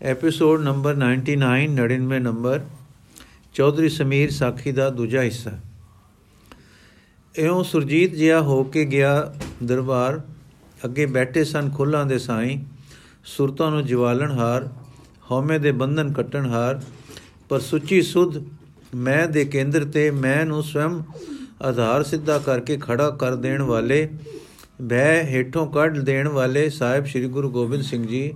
[0.00, 1.36] Episode number 99
[1.68, 2.60] 99 number
[3.54, 5.50] Chaudhary Sameer ਸਾਖੀ ਦਾ ਦੂਜਾ ਹਿੱਸਾ।
[7.34, 10.20] ਇਉਂ ਸੁਰਜੀਤ ਜਿਹਾ ਹੋ ਕੇ ਗਿਆ ਦਰਬਾਰ,
[10.84, 12.58] ਅੱਗੇ ਬੈਠੇ ਸਨ ਖੁੱਲਾਂ ਦੇ ਸਾਈਂ,
[13.24, 14.68] ਸੁਰਤਾਂ ਨੂੰ ਜਵਾਲਣ ਹਾਰ,
[15.30, 16.80] ਹਉਮੈ ਦੇ ਬੰਧਨ ਕੱਟਣ ਹਾਰ,
[17.48, 18.42] ਪਰ ਸੁੱਚੀ ਸੁਧ
[18.94, 21.02] ਮੈਂ ਦੇ ਕੇਂਦਰ ਤੇ ਮੈਂ ਨੂੰ ਸਵਮ
[21.62, 24.08] ਆਧਾਰ ਸਿੱਧਾ ਕਰਕੇ ਖੜਾ ਕਰ ਦੇਣ ਵਾਲੇ,
[24.82, 28.32] ਬਹਿ ਹੇਠੋਂ ਕੱਢ ਦੇਣ ਵਾਲੇ ਸਾਹਿਬ ਸ੍ਰੀ ਗੁਰੂ ਗੋਬਿੰਦ ਸਿੰਘ ਜੀ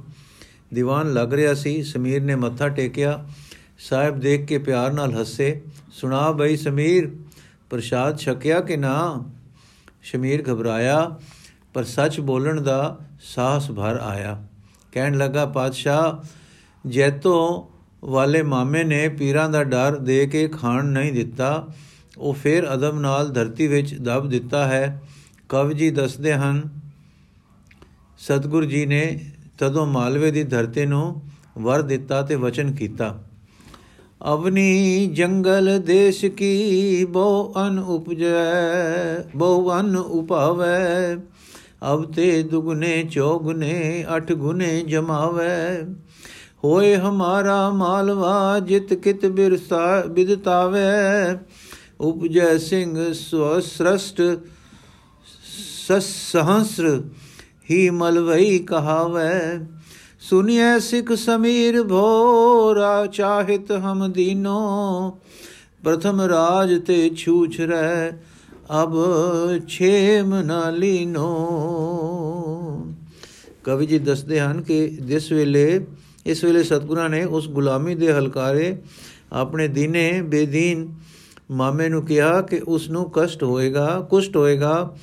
[0.74, 3.28] ਦੀਵਾਨ ਲੱਗ ਰਿਹਾ ਸੀ। ਸਮੀਰ ਨੇ ਮੱਥਾ ਟੇਕਿਆ।
[3.78, 5.62] ਸਾਹਿਬ ਦੇਖ ਕੇ ਪਿਆਰ ਨਾਲ ਹੱਸੇ।
[5.92, 7.10] ਸੁਣਾ ਬਈ ਸਮੀਰ,
[7.70, 9.24] ਪ੍ਰਸ਼ਾਦ ਛਕਿਆ ਕਿ ਨਾ?
[10.02, 11.18] ਸ਼ਮੀਰ ਘਬਰਾਇਆ,
[11.74, 14.46] ਪਰ ਸੱਚ ਬੋਲਣ ਦਾ ਸਾਹਸ ਭਰ ਆਇਆ।
[14.92, 16.26] ਕਹਿਣ ਲੱਗਾ, ਪਾਤਸ਼ਾਹ,
[16.88, 17.70] ਜੈਤੋ
[18.04, 21.68] ਵਾਲੇ ਮਾਮੇ ਨੇ ਪੀਰਾਂ ਦਾ ਡਰ ਦੇ ਕੇ ਖਾਣ ਨਹੀਂ ਦਿੱਤਾ।
[22.18, 25.02] ਉਹ ਫੇਰ ਅਦਮ ਨਾਲ ਧਰਤੀ ਵਿੱਚ ਦਬ ਦਿੱਤਾ ਹੈ।
[25.48, 26.68] ਕਵ ਜੀ ਦੱਸਦੇ ਹਨ,
[28.18, 31.20] ਸਤਗੁਰ ਜੀ ਨੇ ਤਦੋਂ ਮਾਲਵੇ ਦੀ ਧਰਤੀ ਨੂੰ
[31.58, 33.18] ਵਰ ਦਿੱਤਾ ਤੇ ਵਚਨ ਕੀਤਾ,
[34.32, 41.16] ਅਵਨੀ ਜੰਗਲ ਦੇਸ਼ ਕੀ ਬਹੁ ਅਨ ਉਪਜੈ ਬਹੁ ਅਨ ਉਪਾਵੈ,
[41.92, 45.84] ਅਬ ਤੇ ਦੁਗਨੇ ਚੌਗਨੇ, ਅਠ ਗੁਨੇ ਜਮਾਵੈ,
[46.64, 51.38] ਹੋਏ ਹਮਾਰਾ ਮਾਲਵਾ ਜਿਤ ਕਿਤ ਬਿਰਸਾ, ਬਿਦਤਾਵੈ,
[52.00, 54.22] ਉਪਜੈ ਸਿੰਘ ਸਵਸ੍ਰਸ਼ਟ
[56.00, 57.02] ਸਹਸਰ
[57.70, 59.58] ਹੀ ਮਲਵਈ ਕਹਾਵੈ।
[60.20, 65.18] ਸੁਨਿਐ ਸਿਖ ਸਮੀਰ ਭੋਰਾ, ਚਾਹਿਤ ਹਮ ਦੀਨੋ।
[65.84, 68.12] ਪ੍ਰਥਮ ਰਾਜ ਤੇ ਛੂਛ ਰਹਿ
[68.82, 68.96] ਅਬ
[69.68, 71.28] ਛੇਮ ਨਾ ਲੀਨੋ।
[73.64, 75.86] ਕਵੀ ਜੀ ਦੱਸਦੇ ਹਨ ਕਿ ਜਿਸ ਵੇਲੇ,
[76.26, 78.76] ਇਸ ਵੇਲੇ ਸਤਗੁਰਾਂ ਨੇ ਉਸ ਗੁਲਾਮੀ ਦੇ ਹਲਕਾਰੇ
[79.32, 80.94] ਆਪਣੇ ਦੀਨੇ ਬੇਦੀਨ
[81.50, 84.96] ਮਾਮੇ ਨੂੰ ਕਿਹਾ ਕਿ ਉਸ ਨੂੰ ਕਸ਼ਟ ਹੋਏਗਾ, ਕੁਸ਼ਟ ਹੋਏਗਾ।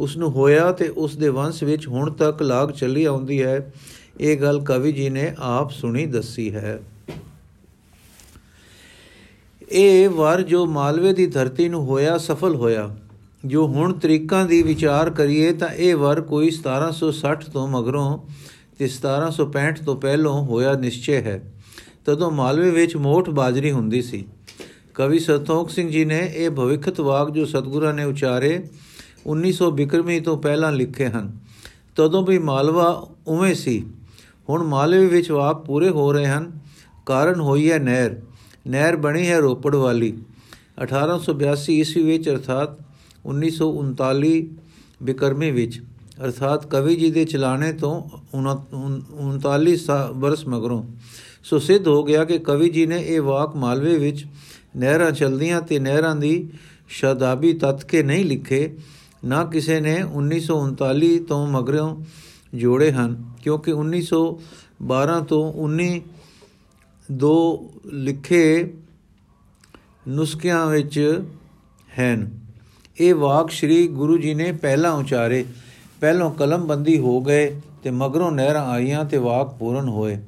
[0.00, 3.72] ਉਸ ਨੂੰ ਹੋਇਆ ਤੇ ਉਸ ਦੇ ਵੰਸ਼ ਵਿੱਚ ਹੁਣ ਤੱਕ ਲਾਗ ਚੱਲੀ ਆਉਂਦੀ ਹੈ।
[4.20, 6.82] ਇਹ ਗੱਲ ਕਵੀ ਜੀ ਨੇ ਆਪ ਸੁਣੀ ਦੱਸੀ ਹੈ।
[9.72, 12.96] ਇਹ ਵਰ ਜੋ ਮਾਲਵੇ ਦੀ ਧਰਤੀ ਨੂੰ ਹੋਇਆ, ਸਫਲ ਹੋਇਆ।
[13.44, 18.18] ਜੋ ਹੁਣ ਤਰੀਕਾਂ ਦੀ ਵਿਚਾਰ ਕਰੀਏ ਤਾਂ ਇਹ ਵਰ ਕੋਈ 1760 ਤੋਂ ਮਗਰੋਂ
[18.78, 21.52] ਤੇ 1765 ਤੋਂ ਪਹਿਲੋਂ ਹੋਇਆ ਨਿਸ਼ਚੈ ਹੈ।
[22.06, 24.24] ਤਦੋਂ ਮਾਲਵੇ ਵਿੱਚ ਮੋਠ ਬਾਜਰੀ ਹੁੰਦੀ ਸੀ।
[24.94, 28.68] ਕਵੀ ਸਤੋਖ ਸਿੰਘ ਜੀ ਨੇ ਇਹ ਭਵਿੱਖਤ ਵਾਕ ਜੋ ਸਤਗੁਰਾਂ ਨੇ ਉਚਾਰੇ
[29.26, 31.38] 1900 ਬਿਕਰਮੀ ਤੋਂ ਪਹਿਲਾਂ ਲਿਖੇ ਹਨ।
[31.96, 33.86] ਤਦੋਂ ਵੀ ਮਾਲਵਾ ਉਵੇਂ ਸੀ।
[34.48, 36.52] ਹੁਣ ਮਾਲਵੇ ਵਿੱਚ ਵਾਕ ਪੂਰੇ ਹੋ ਰਹੇ ਹਨ।
[37.06, 38.20] ਕਾਰਨ ਹੋਈ ਹੈ ਨਹਿਰ।
[38.68, 40.18] ਨਹਿਰ ਬਣੀ ਹੈ ਰੋਪੜ ਵਾਲੀ।
[40.82, 42.70] 1882 ਈਸਵੀ ਵਿੱਚ ਅਰਥਾਤ
[43.26, 44.48] 1939
[45.02, 45.82] ਬਿਕਰਮੀ ਵਿੱਚ।
[46.24, 48.02] ਅਰਥਾਤ ਕਵੀ ਜੀ ਦੇ ਚਲਾਣੇ ਤੋਂ
[49.18, 50.84] 39 ਬਰਸ ਮਗਰੋਂ।
[51.44, 54.26] ਸੋ ਸਿੱਧ ਹੋ ਗਿਆ ਕਿ ਕਵੀ ਜੀ ਨੇ ਇਹ ਵਾਕ ਮਾਲਵੇ ਵਿੱਚ
[54.76, 56.48] ਨਹਿਰਾਂ ਚਲਦੀਆਂ ਤੇ ਨਹਿਰਾਂ ਦੀ
[56.88, 58.70] ਸ਼ਦਾਬੀ ਤਤ ਕੇ ਨਹੀਂ ਲਿਖੇ।
[59.24, 61.96] ਨਾ ਕਿਸੇ ਨੇ 1939 ਤੋਂ ਮਗਰੋਂ
[62.54, 66.00] ਜੋੜੇ ਹਨ, ਕਿਉਂਕਿ 1912 ਤੋਂ 19
[67.08, 67.34] ਦੋ
[67.86, 68.72] ਲਿਖੇ
[70.08, 71.22] ਨੁਸਖਿਆਂ ਵਿੱਚ
[72.00, 72.30] ਹਨ।
[73.00, 75.44] ਇਹ ਵਾਕ ਸ੍ਰੀ ਗੁਰੂ ਜੀ ਨੇ ਪਹਿਲਾਂ ਉਚਾਰੇ,
[76.00, 80.18] ਪਹਿਲੋਂ ਕਲਮਬੰਦੀ ਹੋ ਗਏ ਤੇ ਮਗਰੋਂ ਨਹਿਰਾਂ ਆਈਆਂ ਤੇ ਵਾਕ ਪੂਰਨ ਹੋਏ।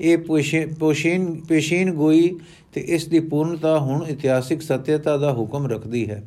[0.00, 0.18] ਇਹ
[0.78, 2.38] ਪੋਸ਼ੀਨ, ਪੇਸ਼ੀਨ ਗੋਈ
[2.74, 6.22] ਤੇ ਇਸ ਦੀ ਪੂਰਨਤਾ ਹੁਣ ਇਤਿਹਾਸਿਕ ਸਤਿਅਤਾ ਦਾ ਹੁਕਮ ਰੱਖਦੀ ਹੈ।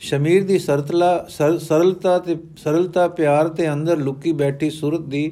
[0.00, 1.26] ਸ਼ਮੀਰ ਦੀ ਸਰਤਲਾ
[1.60, 5.30] ਸਰਲਤਾ ਤੇ ਸਰਲਤਾ ਪਿਆਰ ਤੇ ਅੰਦਰ ਲੁਕੀ ਬੈਠੀ ਸੁਰਤ ਦੀ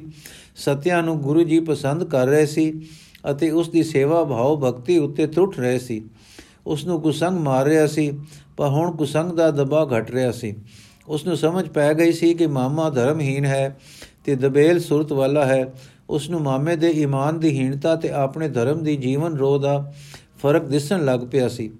[0.55, 2.71] ਸਤਿਆ ਨੂੰ ਗੁਰੂ ਜੀ ਪਸੰਦ ਕਰ ਰਹੇ ਸੀ
[3.31, 6.01] ਅਤੇ ਉਸ ਦੀ ਸੇਵਾ ਭਾਵ ਭਗਤੀ ਉੱਤੇ ਟੁੱਟ ਰਹੇ ਸੀ।
[6.67, 8.11] ਉਸ ਨੂੰ ਕੁਸੰਗ ਮਾਰ ਰਿਹਾ ਸੀ,
[8.57, 10.55] ਪਰ ਹੁਣ ਕੁਸੰਗ ਦਾ ਦਬਾਅ ਘਟ ਰਿਹਾ ਸੀ।
[11.07, 13.77] ਉਸ ਨੂੰ ਸਮਝ ਪੈ ਗਈ ਸੀ ਕਿ ਮਾਮਾ ਧਰਮਹੀਨ ਹੈ
[14.25, 15.73] ਤੇ ਦਬੇਲ ਸੁਰਤ ਵਾਲਾ ਹੈ।
[16.09, 19.77] ਉਸ ਨੂੰ ਮਾਮੇ ਦੇ ਈਮਾਨ ਦੀ ਹੀਣਤਾ ਤੇ ਆਪਣੇ ਧਰਮ ਦੀ ਜੀਵਨ ਰੋਹ ਦਾ
[20.41, 21.71] ਫ਼ਰਕ ਦਿਸਣ ਲੱਗ ਪਿਆ ਸੀ।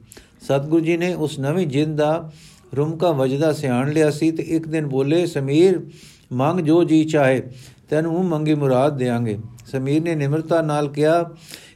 [0.42, 2.32] ਸਤਗੁਰੂ ਜੀ ਨੇ ਉਸ ਨਵੀਂ ਜਿੰਦ ਦਾ
[2.78, 5.80] ਰੁਮਕਾ ਵਜਦਾ ਸਿਆਣ ਲਿਆ ਸੀ ਤੇ ਇੱਕ ਦਿਨ ਬੋਲੇ, ਸਮੀਰ,
[6.34, 7.42] ਮੰਗ ਜੋ ਜੀ ਚਾਹੇ,
[7.90, 9.38] ਤੈਨੂੰ ਮੰਗੀ ਮੁਰਾਦ ਦੇਾਂਗੇ
[9.72, 11.34] ਸਮੀਰ ਨੇ ਨਿਮਰਤਾ ਨਾਲ ਕਿਹਾ,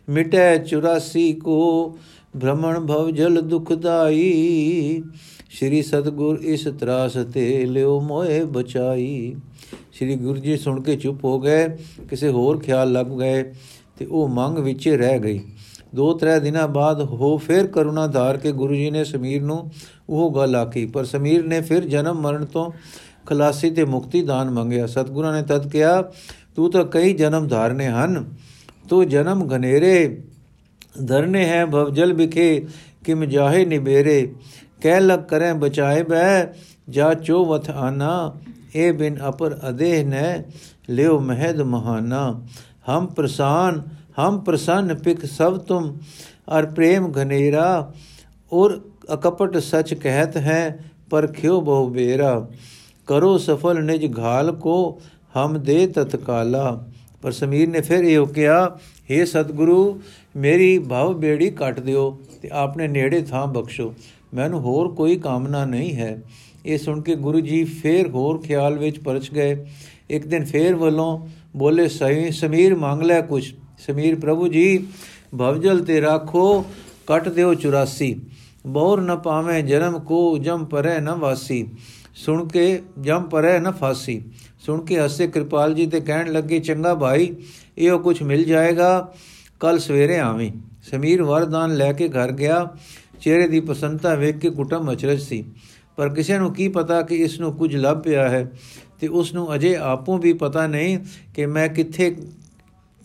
[0.09, 1.97] ਮਿਟੈ 84 ਕੋ
[2.40, 5.03] ਭ੍ਰਮਣ ਭਵ ਜਲ ਦੁਖਦਾਈ
[5.50, 9.35] ਸ਼੍ਰੀ ਸਤਗੁਰ ਇਸ ਤਰਾਸ ਤੇ ਲਿਓ ਮੋਏ ਬਚਾਈ।
[9.91, 11.68] ਸ਼੍ਰੀ ਗੁਰੂ ਜੀ ਸੁਣ ਕੇ ਚੁੱਪ ਹੋ ਗਏ,
[12.09, 13.44] ਕਿਸੇ ਹੋਰ ਖਿਆਲ ਲੱਗ ਗਏ
[13.97, 15.40] ਤੇ ਉਹ ਮੰਗ ਵਿੱਚ ਰਹਿ ਗਈ।
[15.95, 19.72] ਦੋ ਤਰੇ ਦਿਨਾਂ ਬਾਅਦ ਹੋ ਫਿਰ ਕਰੁਣਾ ਧਾਰ ਕੇ ਗੁਰੂ ਜੀ ਨੇ ਸਮੀਰ ਨੂੰ
[20.09, 22.72] ਉਹ ਗੱਲ ਆਖੀ। ਪਰ ਸਮੀਰ ਨੇ ਫਿਰ ਜਨਮ ਮਰਨ ਤੋਂ
[23.25, 26.01] ਖਲਾਸੀ ਤੇ ਮੁਕਤੀ ਦਾਨ ਮੰਗਿਆ। ਸਤਗੁਰਾਂ ਨੇ ਤਦ ਕਿਹਾ,
[26.55, 28.35] ਤੂੰ ਤਾਂ ਕਈ ਜਨਮ ਧਾਰਨੇ ਹਨ।
[28.89, 30.23] ਤੂੰ ਜਨਮ ਘਨੇਰੇ,
[31.07, 32.66] ਧਰਨੇ ਹੈ ਭਵਜਲ ਵਿਖੇ,
[33.05, 34.33] ਕਿਮ ਜਾਹੇ ਨਿਬੇਰੇ।
[34.81, 36.45] ਕਹਿ ਲਗ ਕਰੇ ਬਚਾਏ ਬੈ
[36.90, 38.35] ਜਾ ਚੋਵਤ ਆਨਾ।
[38.75, 40.43] ਏ ਬਿਨ ਅਪਰ ਅਦੇਹ ਨੈ
[40.90, 42.41] ਲਿਓ ਮਹਿਦ ਮਹਾਨਾ।
[42.90, 45.97] ਹਮ ਪ੍ਰਸਾਨ ਹਮ ਪ੍ਰਸੰਨ ਪਿਕ ਸਭ ਤੁਮ,
[46.59, 47.93] ਅਰ ਪ੍ਰੇਮ ਘਨੇਰਾ,
[48.53, 48.81] ਔਰ
[49.14, 50.79] ਅਕਪਟ ਸਚ ਕਹਿਤ ਹੈ,
[51.09, 52.47] ਪਰ ਖਿਓ ਬਹੁ ਬੇਰਾ।
[53.08, 55.02] ਕਰੋ ਸਫਲ ਨਿਜ ਘਾਲ ਕੋ,
[55.37, 56.87] ਹਮ ਦੇ ਤਤਕਾਲਾ।
[57.22, 58.78] ਪਰ ਸਮੀਰ ਨੇ ਫਿਰ ਇਹ ਕਿਹਾ
[59.11, 60.02] हे ਸਤਿਗੁਰੂ,
[60.35, 63.93] ਮੇਰੀ ਭਵ ਬੇੜੀ ਕੱਟ ਦਿਓ ਤੇ ਆਪਣੇ ਨੇੜੇ ਥਾਂ ਬਖਸ਼ੋ।
[64.34, 66.22] ਮੈਨੂੰ ਹੋਰ ਕੋਈ ਕਾਮਨਾ ਨਹੀਂ ਹੈ।
[66.66, 69.66] ਇਹ ਸੁਣ ਕੇ ਗੁਰੂ ਜੀ ਫੇਰ ਹੋਰ ਖਿਆਲ ਵਿੱਚ ਪਰਚ ਗਏ।
[70.09, 71.28] ਇੱਕ ਦਿਨ ਫੇਰ ਵੱਲੋਂ
[71.58, 74.88] ਬੋਲੇ, ਸਹੀ, ਸਮੀਰ, ਮੰਗ ਲੈ ਕੁਛ। ਸਮੀਰ ਪ੍ਰਭੂ ਜੀ,
[75.40, 76.66] ਭਵਜਲ ਤੇ ਰੱਖੋ,
[77.08, 78.16] ਕੱਟ ਦਿਓ 84
[78.68, 81.68] ਬੌਰ ਨ ਪਾਵੇਂ ਜਨਮ ਕੋ ਜਮ ਪਰੈ ਨ ਵਾਸੀ।
[82.16, 84.22] ਸੁਣ ਕੇ ਜਮ ਪਰੈ ਨ ਫਾਸੀ।
[84.66, 87.35] ਸੁਣ ਕੇ ਹੱਸੇ ਕਿਰਪਾਲ ਜੀ ਤੇ ਕਹਿਣ ਲੱਗੇ, ਚੰਗਾ ਭਾਈ,
[87.78, 89.14] ਇਹੋ ਕੁਝ ਮਿਲ ਜਾਏਗਾ
[89.59, 90.52] ਕੱਲ ਸਵੇਰੇ ਆਵੀਂ।
[90.91, 92.76] ਸਮੀਰ ਵਰਦਾਨ ਲੈ ਕੇ ਘਰ ਗਿਆ।
[93.22, 95.44] ਚਿਹਰੇ ਦੀ ਪਸੰਦਤਾ ਵੇਖ ਕੇ ਕੁਟਮ ਅਚਰਜ ਸੀ।
[95.96, 98.52] ਪਰ ਕਿਸੇ ਨੂੰ ਕੀ ਪਤਾ ਕਿ ਇਸ ਨੂੰ ਕੁਝ ਲੱਭ ਪਿਆ ਹੈ
[99.00, 100.97] ਤੇ ਉਸ ਨੂੰ ਅਜੇ ਆਪੋਂ ਵੀ ਪਤਾ ਨਹੀਂ
[101.35, 102.16] ਕਿ ਮੈਂ ਕਿੱਥੇ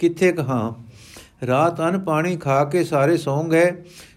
[0.03, 0.73] ਕਿੱਥੇ ਕਹਾਂ?
[1.47, 3.73] ਰਾਤ ਅਨ ਪਾਣੀ ਖਾ ਕੇ ਸਾਰੇ ਸੌਂ ਗਏ।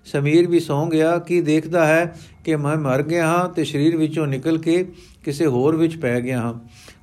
[0.06, 4.28] ਸਮੀਰ ਵੀ ਸੌਂ ਗਿਆ। ਕੀ ਦੇਖਦਾ ਹੈ ਕਿ ਮੈਂ ਮਰ ਗਿਆ ਹਾਂ ਤੇ ਸਰੀਰ ਵਿੱਚੋਂ
[4.28, 4.92] ਨਿਕਲ ਕੇ
[5.24, 6.54] ਕਿਸੇ ਹੋਰ ਵਿੱਚ ਪੈ ਗਿਆ ਹਾਂ।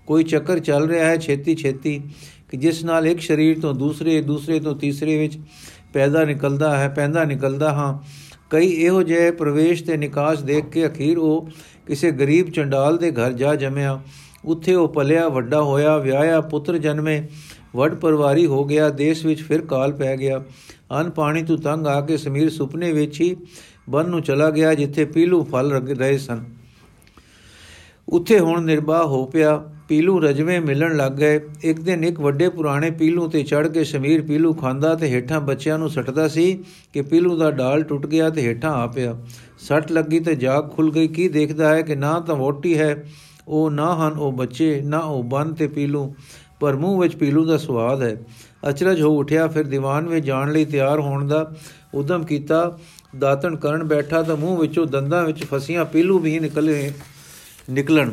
[0.06, 2.02] ਕੋਈ ਚੱਕਰ ਚੱਲ ਰਿਹਾ ਹੈ ਛੇਤੀ ਛੇਤੀ
[2.50, 5.38] ਕਿ ਜਿਸ ਨਾਲ ਇੱਕ ਸਰੀਰ ਤੋਂ ਦੂਸਰੇ ਦੂਸਰੇ ਤੋਂ ਤੀਸਰੇ ਵਿੱਚ
[5.92, 7.98] ਪੈਦਾ ਨਿਕਲਦਾ ਹੈ, ਪੈਂਦਾ ਨਿਕਲਦਾ ਹਾਂ।
[8.50, 11.48] ਕਈ ਇਹੋ ਜਿਹੇ ਪ੍ਰਵੇਸ਼ ਤੇ ਨਿਕਾਸ ਦੇਖ ਕੇ ਅਖੀਰ ਉਹ
[11.86, 14.02] ਕਿਸੇ ਗਰੀਬ ਚੰਡਾਲ ਦੇ ਘਰ ਜਾ ਜਮਿਆ।
[14.44, 17.22] ਉੱਥੇ ਉਹ ਪਲਿਆ, ਵੱਡਾ ਹੋਇਆ, ਵਿਆਹਿਆ, ਪੁੱਤਰ ਜਨਮੇ।
[17.76, 20.42] ਵੱਡ ਪਰਿਵਾਰੀ ਹੋ ਗਿਆ, ਦੇਸ਼ ਵਿੱਚ ਫਿਰ ਕਾਲ ਪੈ ਗਿਆ।
[21.00, 23.36] ਅਨ ਪਾਣੀ ਤੋਂ ਤੰਗ ਆ ਕੇ ਸਮੀਰ ਸੁਪਨੇ ਵਿੱਚ ਹੀ
[23.90, 26.44] ਬਨ ਨੂੰ ਚਲਾ ਗਿਆ, ਜਿੱਥੇ ਪੀਲੂ ਫਲ ਰਹੇ ਸਨ।
[28.08, 32.90] ਉੱਥੇ ਹੁਣ ਨਿਰਬਾਹ ਹੋ ਪਿਆ। ਪੀਲੂ ਰਜਵੇਂ ਮਿਲਣ ਲੱਗ ਗਏ। ਇੱਕ ਦਿਨ ਇੱਕ ਵੱਡੇ ਪੁਰਾਣੇ
[32.90, 37.36] ਪੀਲੂ ਤੇ ਚੜ ਕੇ ਸਮੀਰ ਪੀਲੂ ਖਾਂਦਾ ਤੇ ਹੇਠਾਂ ਬੱਚਿਆਂ ਨੂੰ ਸੱਟਦਾ ਸੀ ਕਿ ਪੀਲੂ
[37.36, 39.16] ਦਾ ਡਾਲ ਟੁੱਟ ਗਿਆ ਤੇ ਹੇਠਾਂ ਆ ਪਿਆ।
[39.58, 43.04] ਸੱਟ ਲੱਗੀ ਤੇ ਜਾਗ ਖੁੱਲ ਗਈ। ਕੀ ਦੇਖਦਾ ਹੈ ਕਿ ਨਾ ਤਾਂ ਵੋਟੀ ਹੈ,
[43.48, 46.14] ਉਹ ਨਾ ਹਨ ਉਹ ਬੱਚੇ, ਨਾ ਉਹ ਬੰਨ ਤੇ ਪੀਲੂ।
[46.62, 48.16] ਪਰ ਮੂੰਹ ਵਿੱਚ ਪੀਲੂ ਦਾ ਸਵਾਦ ਹੈ।
[48.68, 51.54] ਅਚਰਜ ਹੋ ਉਠਿਆ, ਫਿਰ ਦੀਵਾਨ ਵਿੱਚ ਜਾਣ ਲਈ ਤਿਆਰ ਹੋਣ ਦਾ
[51.94, 52.78] ਉਦਮ ਕੀਤਾ।
[53.18, 56.92] ਦਾਤਣ ਕਰਨ ਬੈਠਾ ਤਾਂ ਮੂੰਹ ਵਿੱਚੋਂ ਦੰਦਾਂ ਵਿੱਚ ਫਸੀਆਂ ਪੀਲੂ ਵੀ ਨਿਕਲੇ,
[57.70, 58.10] ਨਿਕਲਣ।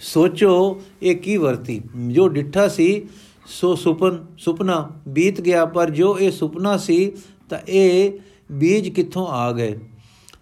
[0.00, 3.08] ਸੋਚੋ ਇਹ ਕੀ ਵਰਤੀ। ਜੋ ਡਿੱਠਾ ਸੀ,
[3.46, 7.12] ਸੋ ਸੁਪਨ, ਸੁਪਨਾ ਬੀਤ ਗਿਆ, ਪਰ ਜੋ ਇਹ ਸੁਪਨਾ ਸੀ,
[7.50, 8.12] ਤਾਂ ਇਹ
[8.52, 9.78] ਬੀਜ ਕਿੱਥੋਂ ਆ ਗਏ?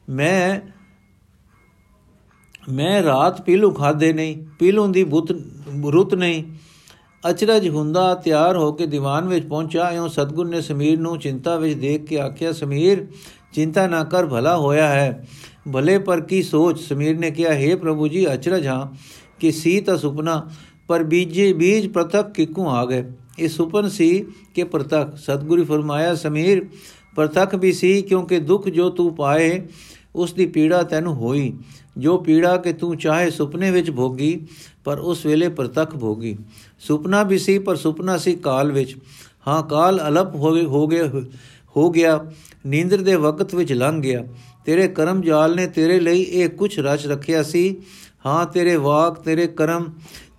[0.09, 0.61] ਮੈਂ
[2.73, 5.31] ਮੈਂ ਰਾਤ ਪੀਲੂ ਖਾਦੇ ਨਹੀਂ, ਪੀਲੂ ਦੀ ਬੁੱਤ,
[5.87, 6.45] ਰੁੱਤ ਨਹੀਂ।
[7.31, 11.75] ਅਚਰਜ ਹੁੰਦਾ ਤਿਆਰ ਹੋ ਕੇ ਦੀਵਾਨ ਵਿੱਚ ਪਹੁੰਚਾ ਇਉਂ ਸਤਗੁਰ ਨੇ ਸਮੀਰ ਨੂੰ ਚਿੰਤਾ ਵਿੱਚ
[11.75, 13.07] ਦੇਖ ਕੇ ਆਖਿਆ, ਸਮੀਰ,
[13.53, 15.29] ਚਿੰਤਾ ਨਾ ਕਰ, ਭਲਾ ਹੋਇਆ ਹੈ।
[15.73, 16.81] ਭਲੇ ਪਰ ਕੀ ਸੋਚ?
[16.81, 18.87] ਸਮੀਰ ਨੇ ਕਿਹਾ हे ਪ੍ਰਭੂ ਜੀ, ਅਚਰਜ ਹਾਂ
[19.41, 20.51] ਕਿ ਸੀ ਤਾਂ ਸੁਪਨਾ,
[20.89, 23.05] ਪਰ ਬੀਜੇ ਬੀਜ ਪ੍ਰਤਕ ਕਿਕੂ ਆ ਗਏ।
[23.39, 24.25] ਇਹ ਸੁਪਨ ਸੀ
[24.55, 26.67] ਕਿ ਪ੍ਰਤਕ ਸਤਗੁਰੂ ਫਰਮਾਇਆ, ਸਮੀਰ
[27.17, 29.67] ਪ੍ਰਤਕ ਵੀ ਸੀ ਕਿਉਂਕਿ ਦੁੱਖ ਜੋ ਤੂੰ ਪਾਏ
[30.19, 31.53] ਉਸ ਦੀ ਪੀੜਾ ਤੈਨੂੰ ਹੋਈ।
[31.99, 34.47] ਜੋ ਪੀੜਾ ਕਿ ਤੂੰ ਚਾਹੇ ਸੁਪਨੇ ਵਿੱਚ ਭੋਗੀ,
[34.85, 36.37] ਪਰ ਉਸ ਵੇਲੇ ਪ੍ਰਤੱਖ ਭੋਗੀ।
[36.79, 38.97] ਸੁਪਨਾ ਵੀ ਸੀ, ਪਰ ਸੁਪਨਾ ਸੀ ਕਾਲ ਵਿੱਚ।
[39.49, 41.07] ਹਾਂ, ਕਾਲ ਅਲਪ ਹੋ ਗਏ ਹੋ ਗਿਆ
[41.77, 42.33] ਹੋ ਗਿਆ।
[42.67, 44.25] ਨੀਂਦਰ ਦੇ ਵਕਤ ਵਿੱਚ ਲੰਘ ਗਿਆ।
[44.65, 47.77] ਤੇਰੇ ਕਰਮ ਜਾਲ ਨੇ ਤੇਰੇ ਲਈ ਇਹ ਕੁਝ ਰਚ ਰੱਖਿਆ ਸੀ।
[48.27, 49.87] ਹਾਂ, ਤੇਰੇ ਵਾਕ, ਤੇਰੇ ਕਰਮ,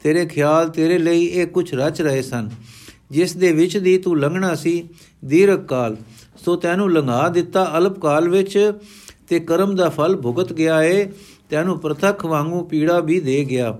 [0.04, 2.50] ਤੇਰੇ ਖਿਆਲ ਤੇਰੇ ਲਈ ਇਹ ਕੁਝ ਰਚ ਰਹੇ ਸਨ।
[3.12, 4.90] ਜਿਸ ਦੇ ਵਿੱਚ ਦੀ ਤੂੰ ਲੰਘਣਾ ਸੀ,
[5.26, 5.98] ਦੀਰਘ ਕਾਲ।
[6.46, 8.74] ਸੋ ਤੈਨੂੰ ਲੰਘਾ ਦਿੱਤਾ ਅਲਪ ਕਾਲ ਵਿੱਚ।
[9.30, 11.12] ਤੇ ਕਰਮ ਦਾ ਫਲ ਭੁਗਤ ਗਿਆ ਏ
[11.50, 13.78] ਤੈਨੂੰ ਪ੍ਰਤੱਖ ਵਾਂਗੂ ਪੀੜਾ ਵੀ ਦੇ ਗਿਆ।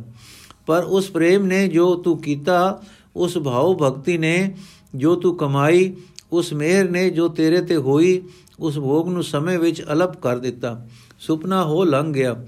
[0.68, 2.82] ਪਰ ਉਸ ਪ੍ਰੇਮ ਨੇ ਜੋ ਤੂੰ ਕੀਤਾ,
[3.16, 4.56] ਉਸ ਭਾਉ ਭਗਤੀ ਨੇ
[4.96, 5.96] ਜੋ ਤੂੰ ਕਮਾਈ,
[6.32, 8.22] ਉਸ ਮਿਹਰ ਨੇ ਜੋ ਤੇਰੇ ਤੇ ਹੋਈ,
[8.60, 10.88] ਉਸ ਭੋਗ ਨੂੰ ਸਮੇਂ ਵਿੱਚ ਅਲਪ ਕਰ ਦਿੱਤਾ।
[11.20, 12.46] ਸੁਪਨਾ ਹੋ ਲੰਘ ਗਿਆ।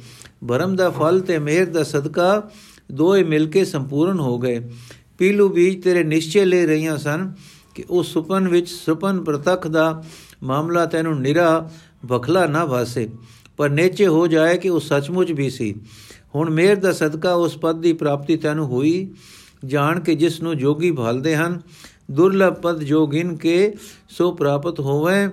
[0.47, 2.49] ਭਰਮ ਦਾ ਫਲ ਤੇ ਮਿਹਰ ਦਾ ਸਦਕਾ
[2.91, 4.69] ਦੋਏ ਮਿਲ ਕੇ ਸੰਪੂਰਨ ਹੋ ਗਏ।
[5.17, 7.33] ਪੀਲੂ ਬੀਜ ਤੇਰੇ ਨਿਸ਼ਚੈ ਲੈ ਰਹੀਆਂ ਸਨ
[7.75, 10.03] ਕਿ ਉਸ ਸੁਪਨ ਵਿੱਚ ਸੁਪਨ ਪ੍ਰਤੱਖ ਦਾ
[10.43, 11.69] ਮਾਮਲਾ ਤੈਨੂੰ ਨਿਰਾ
[12.03, 13.07] ਵਖਲਾ ਨਾ ਵਾਸੇ,
[13.57, 15.73] ਪਰ ਨੇਚੇ ਹੋ ਜਾਏ ਕਿ ਉਹ ਸੱਚਮੁੱਚ ਵੀ ਸੀ।
[16.35, 19.07] ਹੁਣ ਮੇਰ ਦਾ ਸਦਕਾ ਉਸ ਪਦ ਦੀ ਪ੍ਰਾਪਤੀ ਤੈਨੂੰ ਹੋਈ,
[19.65, 21.59] ਜਾਣ ਕੇ ਜਿਸ ਨੂੰ ਜੋਗੀ ਭਾਲਦੇ ਹਨ,
[22.11, 23.73] ਦੁਰਲਭ ਪਦ ਜੋਗਿਨ ਕੇ
[24.09, 25.27] ਸੋ ਪ੍ਰਾਪਤ ਹੋਵੇ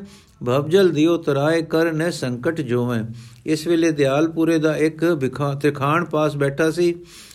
[0.47, 3.03] ਭਵਜਲ ਦਿਓ ਤਰਾਏ ਕਰ ਨੇ ਸੰਕਟ ਜੋਵੇਂ।
[3.47, 5.05] ਇਸ ਵੇਲੇ ਦਿਆਲਪੁਰੇ ਦਾ ਇੱਕ
[5.61, 6.95] ਤ੍ਰਿਖਾਣ ਪਾਸ ਬੈਠਾ ਸੀ।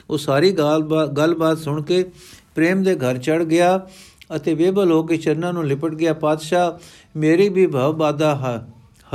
[0.09, 2.03] ਉਹ ਸਾਰੀ ਗੱਲਬਾਤ ਸੁਣ ਕੇ
[2.55, 3.79] ਪ੍ਰੇਮ ਦੇ ਘਰ ਚੜ ਗਿਆ
[4.35, 6.71] ਅਤੇ ਬੇਬਲ ਹੋ ਕੇ ਚਰਨਾਂ ਨੂੰ ਲਿਪਟ ਗਿਆ, ਪਾਤਸ਼ਾਹ,
[7.19, 8.35] ਮੇਰੀ ਵੀ ਭਵ ਬਾਦਾ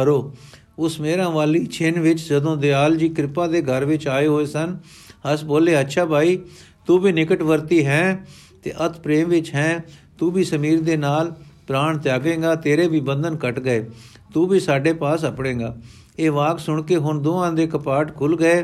[0.02, 0.34] ਹਰੋ।
[0.78, 4.76] ਉਸ ਮੇਰਾ ਵਾਲੀ ਛੇਨ ਵਿੱਚ ਜਦੋਂ ਦਿਆਲ ਜੀ ਕਿਰਪਾ ਦੇ ਘਰ ਵਿੱਚ ਆਏ ਹੋਏ ਸਨ,
[5.24, 6.38] ਹਸ ਬੋਲੇ, ਅੱਛਾ ਭਾਈ,
[6.86, 8.26] ਤੂੰ ਵੀ ਨਿਕਟਵਰਤੀ ਹੈ
[8.62, 9.84] ਤੇ ਅਤ ਪ੍ਰੇਮ ਵਿੱਚ ਹੈ,
[10.18, 11.34] ਤੂੰ ਵੀ ਸਮੀਰ ਦੇ ਨਾਲ
[11.66, 13.88] ਪ੍ਰਾਣ ਤਿਆਗੇਗਾ, ਤੇਰੇ ਵੀ ਬੰਧਨ ਕੱਟ ਗਏ,
[14.34, 15.76] ਤੂੰ ਵੀ ਸਾਡੇ ਪਾਸ ਅਪੜੇਗਾ।
[16.18, 18.62] ਇਹ ਵਾਕ ਸੁਣ ਕੇ ਹੁਣ ਦੋਹਾਂ ਦੇ ਕਪਾਟ ਖੁੱਲ ਗਏ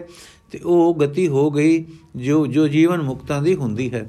[0.50, 1.84] ਤੇ ਉਹ ਗਤੀ ਹੋ ਗਈ
[2.16, 4.08] ਜੋ ਜੋ ਜੀਵਨ ਮੁਕਤਾਂ ਦੀ ਹੁੰਦੀ ਹੈ।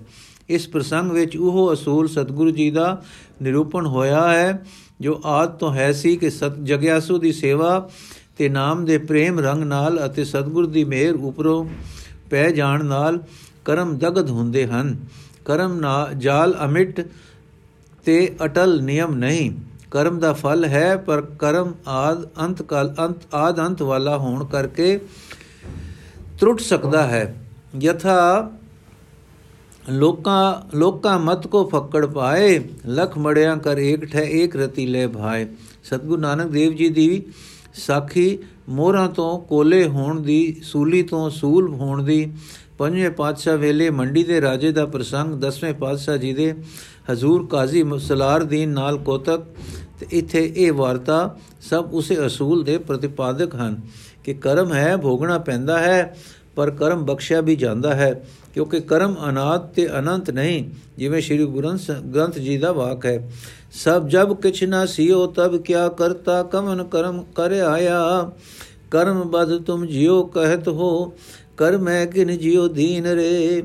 [0.49, 3.03] ਇਸ ਪ੍ਰਸੰਗ ਵਿੱਚ ਉਹ ਅਸੂਲ ਸਤਿਗੁਰੂ ਜੀ ਦਾ
[3.41, 4.63] ਨਿਰੂਪਣ ਹੋਇਆ ਹੈ
[5.01, 7.89] ਜੋ ਆਦ ਤੋਂ ਹੈ ਸੀ ਕਿ ਸਤ ਜਗਿਆਸੂ ਦੀ ਸੇਵਾ
[8.37, 11.65] ਤੇ ਨਾਮ ਦੇ ਪ੍ਰੇਮ ਰੰਗ ਨਾਲ ਅਤੇ ਸਤਿਗੁਰ ਦੀ ਮਿਹਰ ਉਪਰੋਂ
[12.29, 13.19] ਪੈ ਜਾਣ ਨਾਲ
[13.65, 14.97] ਕਰਮ ਦਗਦ ਹੁੰਦੇ ਹਨ।
[15.45, 17.07] ਕਰਮ ਨਾ, ਜਾਲ ਅਮਿਟ
[18.05, 19.51] ਤੇ ਅਟਲ ਨਿਯਮ ਨਹੀਂ।
[19.91, 24.99] ਕਰਮ ਦਾ ਫਲ ਹੈ, ਪਰ ਕਰਮ ਆਦ ਅੰਤ ਕਾਲ ਅੰਤ, ਆਦ ਅੰਤ ਵਾਲਾ ਹੋਣ ਕਰਕੇ
[26.39, 27.45] ਤਰੁੱਟ ਸਕਦਾ ਹੈ।
[27.81, 28.51] ਯਥਾ
[29.89, 35.47] ਲੋਕਾਂ ਲੋਕਾਂ ਮਤ ਕੋ ਫੱਕੜ ਪਾਏ, ਲਖ ਮੜਿਆਂ ਕਰ ਏਕ ਠੈ ਏਕ ਰਤੀ ਲੈ ਭਾਏ।
[35.83, 37.23] ਸਤਗੁਰੂ ਨਾਨਕ ਦੇਵ ਜੀ ਦੀ
[37.75, 38.37] ਸਾਖੀ
[38.69, 42.31] ਮੋਹਰਾਂ ਤੋਂ ਕੋਲੇ ਹੋਣ ਦੀ, ਸੂਲੀ ਤੋਂ ਸੂਲ ਹੋਣ ਦੀ,
[42.77, 46.53] ਪੰਜਵੇਂ ਪਾਤਸ਼ਾਹ ਵੇਲੇ ਮੰਡੀ ਦੇ ਰਾਜੇ ਦਾ ਪ੍ਰਸੰਗ, ਦਸਵੇਂ ਪਾਤਸ਼ਾਹ ਜੀ ਦੇ
[47.11, 47.83] ਹਜ਼ੂਰ ਕਾਜ਼ੀ
[48.43, 49.43] ਦੀਨ ਨਾਲ ਕੋਤਕ,
[49.99, 53.81] ਤੇ ਇੱਥੇ ਇਹ ਵਾਰਤਾ ਸਭ ਉਸੇ ਅਸੂਲ ਦੇ ਪ੍ਰਤੀਪਾਦਕ ਹਨ
[54.23, 56.15] ਕਿ ਕਰਮ ਹੈ, ਭੋਗਣਾ ਪੈਂਦਾ ਹੈ,
[56.55, 58.25] ਪਰ ਕਰਮ ਬਖਸ਼ਿਆ ਵੀ ਜਾਂਦਾ ਹੈ।
[58.55, 60.63] ਕਿਉਂਕਿ ਕਰਮ ਅਨਾਦ ਤੇ ਅਨੰਤ ਨਹੀਂ,
[60.97, 61.71] ਜਿਵੇਂ ਸ੍ਰੀ ਗੁਰੂ
[62.13, 63.31] ਗ੍ਰੰਥ ਜੀ ਦਾ ਵਾਕ ਹੈ।
[63.73, 68.31] ਸਭ ਜਬ ਕਿਛ ਨਾ ਸਿਓ, ਤਬ ਕਿਆ ਕਰਤਾ ਕਮਨ ਕਰਮ ਕਰ ਆਇਆ
[68.91, 71.13] ਕਰਮ ਬਦ ਤੁਮ ਜਿਉ ਕਹਿਤ ਹੋ
[71.57, 73.63] ਕਰਮ ਹੈ ਕਿਨ ਜਿਉ ਦੀਨ ਰੇ।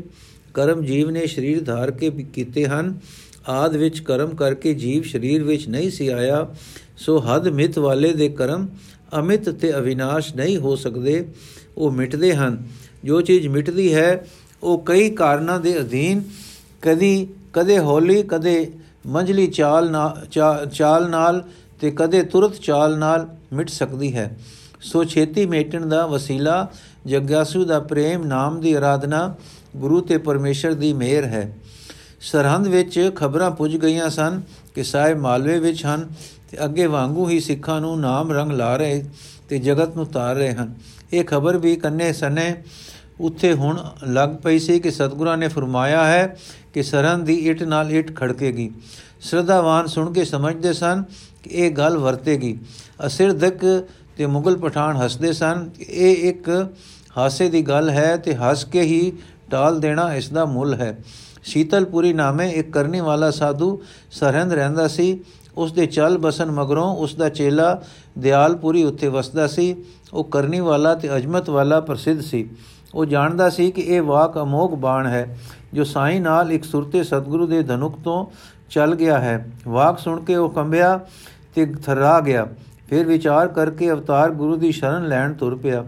[0.55, 2.99] ਕਰਮ ਜੀਵ ਨੇ ਸਰੀਰ ਧਾਰ ਕੇ ਕੀਤੇ ਹਨ,
[3.49, 6.47] ਆਦ ਵਿੱਚ ਕਰਮ ਕਰਕੇ ਜੀਵ ਸਰੀਰ ਵਿੱਚ ਨਹੀਂ ਸੀ ਆਇਆ।
[6.97, 8.69] ਸੋ ਹੱਦ ਮਿਤ ਵਾਲੇ ਦੇ ਕਰਮ
[9.19, 11.29] ਅਮਿਤ ਤੇ ਅਵਿਨਾਸ਼ ਨਹੀਂ ਹੋ ਸਕਦੇ,
[11.77, 12.63] ਉਹ ਮਿਟਦੇ ਹਨ।
[13.05, 14.27] ਜੋ ਚੀਜ਼ ਮਿਟਦੀ ਹੈ
[14.63, 16.23] ਉਹ ਕਈ ਕਾਰਨਾਂ ਦੇ ਅਧੀਨ
[16.83, 18.73] ਕਦੀ, ਕਦੇ ਹੌਲੀ, ਕਦੇ
[19.07, 20.27] ਮੰਝਲੀ ਚਾਲ ਨਾਲ
[20.67, 21.43] ਚਾਲ ਨਾਲ
[21.81, 24.37] ਤੇ ਕਦੇ ਤੁਰਤ ਚਾਲ ਨਾਲ ਮਿਟ ਸਕਦੀ ਹੈ।
[24.81, 26.67] ਸੋ ਛੇਤੀ ਮੇਟਣ ਦਾ ਵਸੀਲਾ,
[27.07, 29.35] ਜਗਿਆਸੂ ਦਾ ਪ੍ਰੇਮ ਨਾਮ ਦੀ ਆਰਾਧਨਾ
[29.77, 31.57] ਗੁਰੂ ਤੇ ਪਰਮੇਸ਼ਰ ਦੀ ਮਿਹਰ ਹੈ।
[32.21, 34.41] ਸਰਹੰਦ ਵਿੱਚ ਖਬਰਾਂ ਪੁੱਜ ਗਈਆਂ ਸਨ
[34.75, 36.09] ਕਿ ਸਾਹਿਬ ਮਾਲਵੇ ਵਿੱਚ ਹਨ
[36.51, 39.05] ਤੇ ਅੱਗੇ ਵਾਂਗੂ ਹੀ ਸਿੱਖਾਂ ਨੂੰ ਨਾਮ ਰੰਗ ਲਾ ਰਹੇ
[39.49, 40.75] ਤੇ ਜਗਤ ਨੂੰ ਤਾਰ ਰਹੇ ਹਨ।
[41.13, 42.63] ਇਹ ਖਬਰ ਵੀ ਕੰਨੇ ਸਨੇ
[43.21, 46.39] ਉੱਥੇ ਹੁਣ ਲੱਗ ਪਈ ਸੀ ਕਿ ਸਤਗੁਰਾਂ ਨੇ ਫਰਮਾਇਆ ਹੈ
[46.75, 48.71] ਕਿ ਸਰਹੰਦ ਦੀ ਇੱਟ ਨਾਲ ਇੱਟ ਖੜਕੇਗੀ।
[49.21, 51.05] ਸ਼ਰਧਾਵਾਨ ਸੁਣ ਕੇ ਸਮਝਦੇ ਸਨ
[51.43, 52.59] ਕਿ ਇਹ ਗੱਲ ਵਰਤੇਗੀ।
[53.07, 53.87] ਅਸਿਰਦਕ
[54.17, 56.69] ਤੇ ਮੁਗਲ ਪਠਾਨ ਹੱਸਦੇ ਸਨ ਕਿ ਇਹ ਇੱਕ
[57.17, 59.13] ਹਾਸੇ ਦੀ ਗੱਲ ਹੈ ਤੇ ਹੱਸ ਕੇ ਹੀ
[59.51, 60.99] ਟਾਲ ਦੇਣਾ ਇਸ ਦਾ ਮੁੱਲ ਹੈ।
[61.43, 65.21] ਸ਼ੀਤਲਪੁਰੀ ਨਾਮੇ ਇੱਕ ਕਰਨੀ ਵਾਲਾ ਸਾਧੂ ਸਰਹੰਦ ਰਹਿੰਦਾ ਸੀ।
[65.57, 67.83] ਉਸ ਦੇ ਚਲ ਬਸਨ ਮਗਰੋਂ ਉਸ ਦਾ ਚੇਲਾ
[68.19, 69.77] ਦਿਆਲਪੁਰੀ ਉੱਥੇ ਵਸਦਾ ਸੀ।
[70.13, 72.51] ਉਹ ਕਰਨੀ ਵਾਲਾ ਤੇ ਅਜਮਤ ਵਾਲਾ ਪ੍ਰਸਿੱਧ ਸੀ।
[72.95, 75.39] ਉਹ ਜਾਣਦਾ ਸੀ ਕਿ ਇਹ ਵਾਕ ਅਮੋਗ ਬਾਣ ਹੈ,
[75.73, 78.27] ਜੋ ਸਾਈਂ ਨਾਲ ਇੱਕ ਸੁਰਤੇ ਸਤਗੁਰੂ ਦੇ ਧਨੁਕ ਤੋਂ
[78.71, 81.01] ਚੱਲ ਗਿਆ ਹੈ। ਵਾਕ ਸੁਣ ਕੇ ਉਹ ਕੰਬਿਆ
[81.55, 82.49] ਤੇ ਥਰਾ ਗਿਆ।
[82.89, 85.85] ਫਿਰ ਵਿਚਾਰ ਕਰਕੇ ਅਵਤਾਰ ਗੁਰੂ ਦੀ ਸ਼ਰਨ ਲੈਣ ਤੁਰ ਪਿਆ।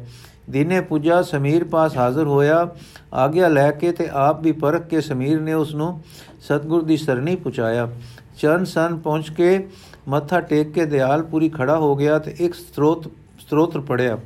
[0.51, 2.69] ਦਿਨੇ ਪੂਜਾ ਸਮੀਰ ਪਾਸ ਹਾਜ਼ਰ ਹੋਇਆ।
[3.15, 6.01] ਆਗਿਆ ਲੈ ਕੇ ਤੇ ਆਪ ਵੀ ਪਰਖ ਕੇ ਸਮੀਰ ਨੇ ਉਸ ਨੂੰ
[6.41, 7.89] ਸਤਗੁਰ ਦੀ ਸਰਣੀ ਪੁਚਾਇਆ।
[8.39, 9.69] ਚਰਨ ਸਨ ਪਹੁੰਚ ਕੇ
[10.09, 14.19] ਮੱਥਾ ਟੇਕ ਕੇ ਦਿਆਲਪੁਰੀ ਖੜਾ ਹੋ ਗਿਆ ਤੇ ਇੱਕ ਸਤਰੋਤ ਸਤਰੋਤਰ ਪੜਿਆ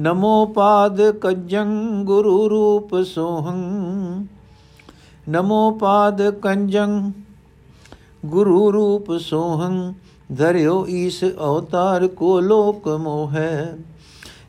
[0.00, 1.66] ਨਮੋ ਪਾਦ ਕੰਜੰ
[2.04, 4.26] ਗੁਰੂ ਰੂਪ ਸੋਹੰ।
[5.28, 7.12] ਨਮੋ ਪਾਦ ਕੰਜੰ
[8.26, 9.94] ਗੁਰੂ ਰੂਪ ਸੋਹੰ।
[10.36, 13.76] ਧਰਿਓ ਈਸ ਅਵਤਾਰ ਕੋ ਲੋਕ ਮੋਹੈ।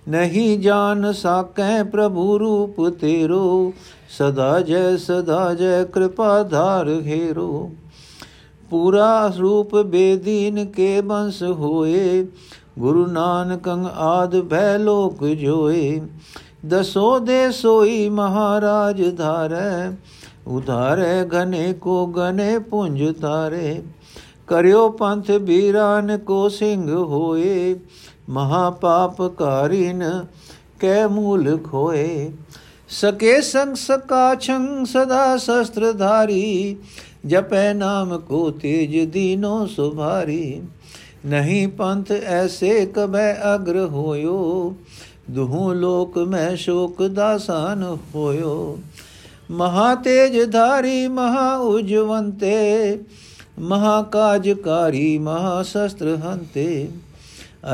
[0.07, 3.73] ਨਹੀਂ ਜਾਣ ਸਾਕੈ ਪ੍ਰਭੂ ਰੂਪ ਤੇਰੋ।
[4.17, 7.71] ਸਦਾ ਜੈ ਸਦਾ ਜੈ ਕਿਰਪਾ ਧਾਰ ਘੇਰੋ
[8.69, 12.27] ਪੂਰਾ ਰੂਪ ਬੇਦੀਨ ਕੇ ਬੰਸ ਹੋਏ।
[12.79, 16.01] ਗੁਰੂ ਨਾਨਕੰ ਆਦ ਭੈ ਲੋਕ ਜੋਏ।
[16.65, 19.91] ਦਸੋ ਦੇ ਸੋਈ ਮਹਾਰਾਜ ਧਾਰੈ,
[20.47, 23.81] ਉਧਾਰੇ ਗਨੇ ਕੋ ਗਨੇ ਪੁੰਜ ਤਾਰੇ।
[24.47, 27.75] ਕਰਿਓ ਪੰਥ ਬੀਰਾਨ ਕੋ ਸਿੰਘ ਹੋਏ
[28.29, 30.03] ਮਹਾ ਪਾਪ ਕਾਰਿਨ
[30.79, 32.31] ਕੈ ਮੂਲ ਖੋਏ।
[32.91, 36.77] ਸਕੇ ਸੰਗ ਸਕਾ ਛੰਗ ਸਦਾ ਸ਼ਸਤਰ ਧਾਰੀ
[37.25, 40.61] ਜਪੈ ਨਾਮ ਕੋ ਤੇਜ ਦੀਨੋ ਸੁਭਾਰੀ।
[41.23, 44.75] ਨਹੀਂ ਪੰਥ ਐਸੇ ਕਬੈ ਅਗਰ ਹੋਇਓ
[45.29, 47.83] ਦੁਹੂ ਲੋਕ ਮੈਂ ਸ਼ੋਕ ਦਾਸਾਨ
[48.15, 48.77] ਹੋਇਓ
[49.51, 52.99] ਮਹਾ ਤੇਜ ਧਾਰੀ ਮਹਾ ਉਜਵੰਤੇ
[53.59, 56.87] ਮਹਾ ਕਾਜਕਾਰੀ ਮਹਾ ਸ਼ਸਤਰ ਹੰਤੇ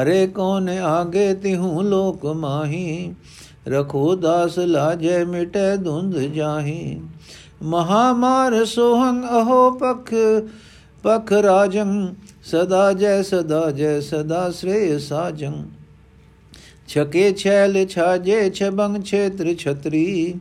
[0.01, 3.13] ਅਰੇ ਕੌਣ ਆਗੇ ਤਿਹੂ ਲੋਕ ਮਾਹੀ
[3.67, 6.99] ਰਖੋ ਦਾਸ ਲਾਜੈ ਮਿਟੈ ਧੁੰਦ ਜਾਹੀ
[7.63, 10.13] ਮਹਾ ਮਾਰ ਸੋਹੰ ਅਹੋ ਪਖ
[11.03, 11.95] ਪਖ ਰਾਜੰ
[12.49, 15.63] ਸਦਾ ਜੈ ਸਦਾ ਜੈ ਸਦਾ ਸ੍ਰੇ ਸਾਜੰ।
[16.87, 20.33] ਛਕੇ ਛੈਲ ਛਾਜੇ ਛਬੰਗ ਛੇਤਰ ਛਤਰੀ,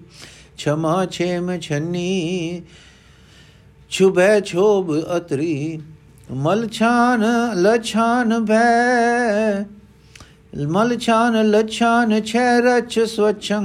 [0.58, 2.62] ਛਮਾ ਛੇਮ ਛੰਨੀ
[3.90, 5.80] ਛੁਬੈ ਛੋਬ ਅਤਰੀ।
[6.30, 7.24] ਮਲ ਛਾਨ
[7.56, 9.64] ਲਛਾਨ ਭੈ,
[10.66, 13.64] ਮਲ ਛਾਨ ਲਛਾਨ ਛੈ ਰਛ ਸਵਛੰ।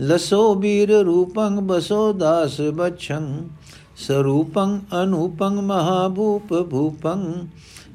[0.00, 3.26] ਲਸੋ ਬੀਰ ਰੂਪੰ ਬਸੋ ਦਾਸ ਬਛੰ।
[3.98, 7.32] ਸਰੂਪੰ ਅਨੂਪੰ ਮਹਾਭੂਪ ਭੂਪੰ,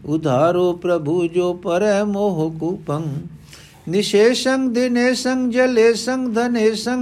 [0.06, 3.04] ਉਧਾਰੋ ਪ੍ਰਭੂ ਜੋ ਪਰੈ ਮੋਹ ਕੂਪੰ।
[3.90, 7.00] ਨਿਸ਼ੇਸ਼ੰ ਦਿਨੇਸ਼ੰ ਜਲੇਸ਼ੰ ਧਨੇਸ਼ੰ,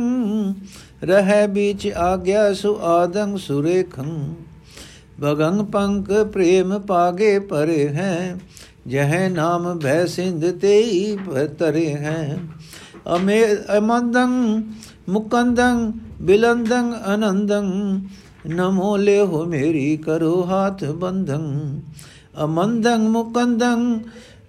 [1.03, 4.33] ਰਹਿ ਬੀਚ ਆਗਿਆ ਸੁਆਦੰ ਸੁਰੇਖੰ।
[5.23, 8.37] ਭਗੰ ਪੰਕ ਪ੍ਰੇਮ ਪਾਗੇ ਪਰੇ ਹੈ,
[8.87, 11.17] ਜਹ ਨਾਮ ਭੈ ਸਿੰਧ ਤੇਈ
[11.59, 12.39] ਤਰੇ ਹੈ।
[13.15, 13.43] ਅਮੇ
[13.77, 14.63] ਅਮੰਦੰ,
[15.09, 15.91] ਮੁਕੰਦੰ,
[16.21, 17.69] ਬਿਲੰਦੰ, ਅਨੰਦੰ
[18.45, 18.95] ਨਮੋ
[19.25, 21.81] ਹੋ ਮੇਰੀ ਕਰੋ ਹਾਥ ਬੰਧੰ
[22.43, 23.99] ਅਮੰਦੰ ਮੁਕੰਦੰ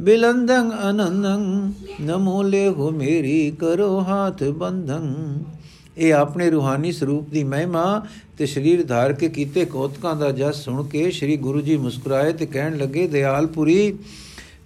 [0.02, 5.12] ਬਿਲੰਦੰ ਅਨੰਦੰ ਨਮੋ ਹੋ ਮੇਰੀ ਕਰੋ ਹਾਥ ਬੰਧੰ
[5.96, 7.84] ਇਹ ਆਪਣੇ ਰੂਹਾਨੀ ਸਰੂਪ ਦੀ ਮਹਿਮਾ
[8.38, 12.46] ਤੇ ਸਰੀਰ ਧਾਰ ਕੇ ਕੀਤੇ ਕੋਤਕਾਂ ਦਾ ਜਸ ਸੁਣ ਕੇ ਸ੍ਰੀ ਗੁਰੂ ਜੀ ਮੁਸਕਰਾਏ ਤੇ
[12.46, 13.96] ਕਹਿਣ ਲੱਗੇ ਦਿਆਲਪੁਰੀ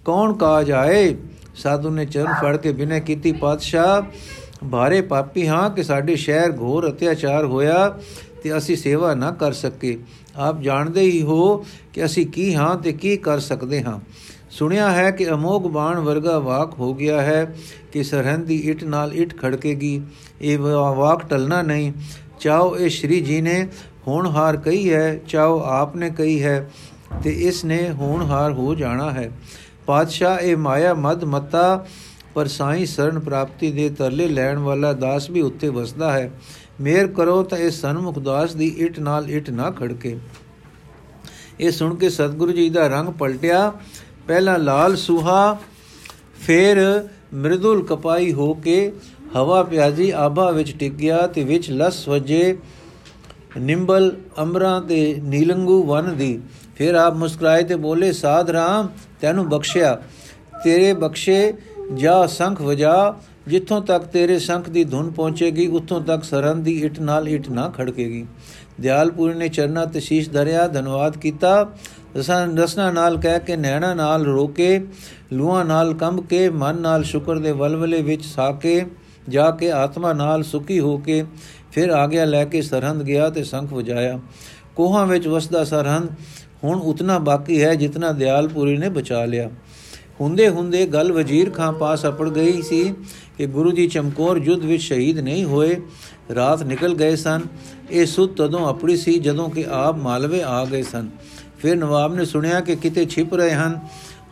[0.05, 1.15] ਕੌਣ ਕਾਜ ਆਏ
[1.55, 4.01] ਸਾਧੂ ਨੇ ਚਰਨ ਫੜ ਕੇ ਬਿਨੈ ਕੀਤੀ ਪਾਤਸ਼ਾਹ
[4.65, 7.97] ਭਾਰੇ ਪਾਪੀ ਹਾਂ ਕਿ ਸਾਡੇ ਸ਼ਹਿਰ ਘੋਰ ਅਤਿਆਚਾਰ ਹੋਇਆ
[8.43, 9.97] ਤੇ ਅਸੀਂ ਸੇਵਾ ਨਾ ਕਰ ਸਕੇ
[10.35, 13.99] ਆਪ ਜਾਣਦੇ ਹੀ ਹੋ ਕਿ ਅਸੀਂ ਕੀ ਹਾਂ ਤੇ ਕੀ ਕਰ ਸਕਦੇ ਹਾਂ।
[14.49, 17.55] ਸੁਣਿਆ ਹੈ ਕਿ ਅਮੋਗ ਬਾਣ ਵਰਗਾ ਵਾਕ ਹੋ ਗਿਆ ਹੈ
[17.91, 20.01] ਕਿ ਸਰਹੰਦ ਦੀ ਇਟ ਨਾਲ ਇਟ ਖੜਕੇਗੀ।
[20.41, 21.91] ਇਹ ਵਾਕ ਟਲਣਾ ਨਹੀਂ।
[22.39, 23.67] ਚਾਹੋ ਇਹ ਸ਼੍ਰੀ ਜੀ ਨੇ
[24.07, 26.71] ਹੋਣਹਾਰ ਕਹੀ ਹੈ ਚਾਹੋ ਆਪ ਨੇ ਕਹੀ ਹੈ
[27.23, 29.31] ਤੇ ਇਸ ਨੇ ਹੋਣਹਾਰ ਹੋ ਜਾਣਾ ਹੈ।
[29.85, 31.85] ਪਾਤਸ਼ਾਹ ਇਹ ਮਾਇਆ ਮਦ ਮਤਾ
[32.33, 36.31] ਪਰ ਸਾਈ ਸਰਨ ਪ੍ਰਾਪਤੀ ਦੇ ਤਰਲੇ ਲੈਣ ਵਾਲਾ ਦਾਸ ਵੀ ਉੱਤੇ ਵਸਦਾ ਹੈ।
[36.81, 40.17] ਮੇਰ ਕਰੋ ਤਾਂ ਇਹ ਸਨਮੁਖ ਦਾਸ ਦੀ ਇਟ ਨਾਲ ਇਟ ਨਾ ਖੜਕੇ।
[41.59, 43.71] ਇਹ ਸੁਣ ਕੇ ਸਤਿਗੁਰੂ ਜੀ ਦਾ ਰੰਗ ਪਲਟਿਆ,
[44.27, 45.57] ਪਹਿਲਾਂ ਲਾਲ ਸੁਹਾ,
[46.47, 48.91] ਫਿਰ ਮ੍ਰਿਦੁਲ ਕਪਾਈ ਹੋ ਕੇ
[49.35, 52.57] ਹਵਾ ਪਿਆਜੀ ਆਭਾ ਵਿੱਚ ਟਿਕ ਗਿਆ ਤੇ ਵਿੱਚ ਲਸ ਵਜੇ,
[53.57, 56.39] ਨਿੰਬਲ ਅਮਰਾਂ ਤੇ ਨੀਲੰਗੂ ਵਨ ਦੀ।
[56.75, 58.89] ਫਿਰ ਆਪ ਮੁਸਕਰਾਏ ਤੇ ਬੋਲੇ, ਸਾਧ ਰਾਮ,
[59.21, 60.01] ਤੈਨੂੰ ਬਖਸ਼ਿਆ।
[60.63, 61.53] ਤੇਰੇ ਬਖਸ਼ੇ,
[61.93, 63.15] ਜਾ ਸੰਖ ਵਜਾ
[63.47, 67.67] ਜਿੱਥੋਂ ਤੱਕ ਤੇਰੇ ਸੰਖ ਦੀ ਧੁਨ ਪਹੁੰਚੇਗੀ, ਉੱਥੋਂ ਤੱਕ ਸਰਨ ਦੀ ਇਟ ਨਾਲ ਇਟ ਨਾ
[67.69, 68.25] ਖੜਕੇਗੀ।
[68.81, 71.69] ਦਿਆਲਪੁਰ ਨੇ ਚਰਨਾ ਤੇ ਸ਼ੀਸ਼ ਧਰਿਆ, ਧੰਨਵਾਦ ਕੀਤਾ।
[72.17, 74.79] ਰਸਨਾ ਰਸਨਾ ਨਾਲ ਕਹਿ ਕੇ ਨੈਣਾ ਨਾਲ ਰੋਕੇ
[75.33, 78.85] ਲੂਆਂ ਨਾਲ ਕੰਬ ਕੇ, ਮਨ ਨਾਲ ਸ਼ੁਕਰ ਦੇ ਵਲਵਲੇ ਵਿੱਚ ਸਾਕੇ,
[79.29, 81.23] ਜਾ ਕੇ ਆਤਮਾ ਨਾਲ ਸੁਖੀ ਹੋ ਕੇ,
[81.71, 84.19] ਫਿਰ ਆਗਿਆ ਲੈ ਕੇ ਸਰਹੰਦ ਗਿਆ ਤੇ ਸੰਖ ਵਜਾਇਆ।
[84.75, 86.09] ਕੋਹਾਂ ਵਿੱਚ ਵਸਦਾ ਸਰਹੰਦ
[86.63, 89.49] ਹੁਣ ਉਤਨਾ ਬਾਕੀ ਹੈ ਜਿਤਨਾ ਦਿਆਲਪੁਰੀ ਨੇ ਬਚਾ ਲਿਆ।
[90.21, 92.93] ਹੁੰਦੇ ਹੁੰਦੇ ਗੱਲ ਵਜ਼ੀਰ ਖਾਂ ਪਾਸ ਅਪੜ ਗਈ ਸੀ
[93.37, 95.81] ਕਿ ਗੁਰੂ ਜੀ ਚਮਕੌਰ ਯੁੱਧ ਵਿੱਚ ਸ਼ਹੀਦ ਨਹੀਂ ਹੋਏ,
[96.35, 97.41] ਰਾਤ ਨਿਕਲ ਗਏ ਸਨ।
[97.91, 101.09] ਇਹ ਸੁਧ ਤਦੋਂ ਆਪਣੀ ਸੀ ਜਦੋਂ ਕਿ ਆਪ ਮਾਲਵੇ ਆ ਗਏ ਸਨ।
[101.57, 103.79] ਫਿਰ ਨਵਾਬ ਨੇ ਸੁਣਿਆ ਕਿ ਕਿਤੇ ਛਿਪ ਰਹੇ ਹਨ।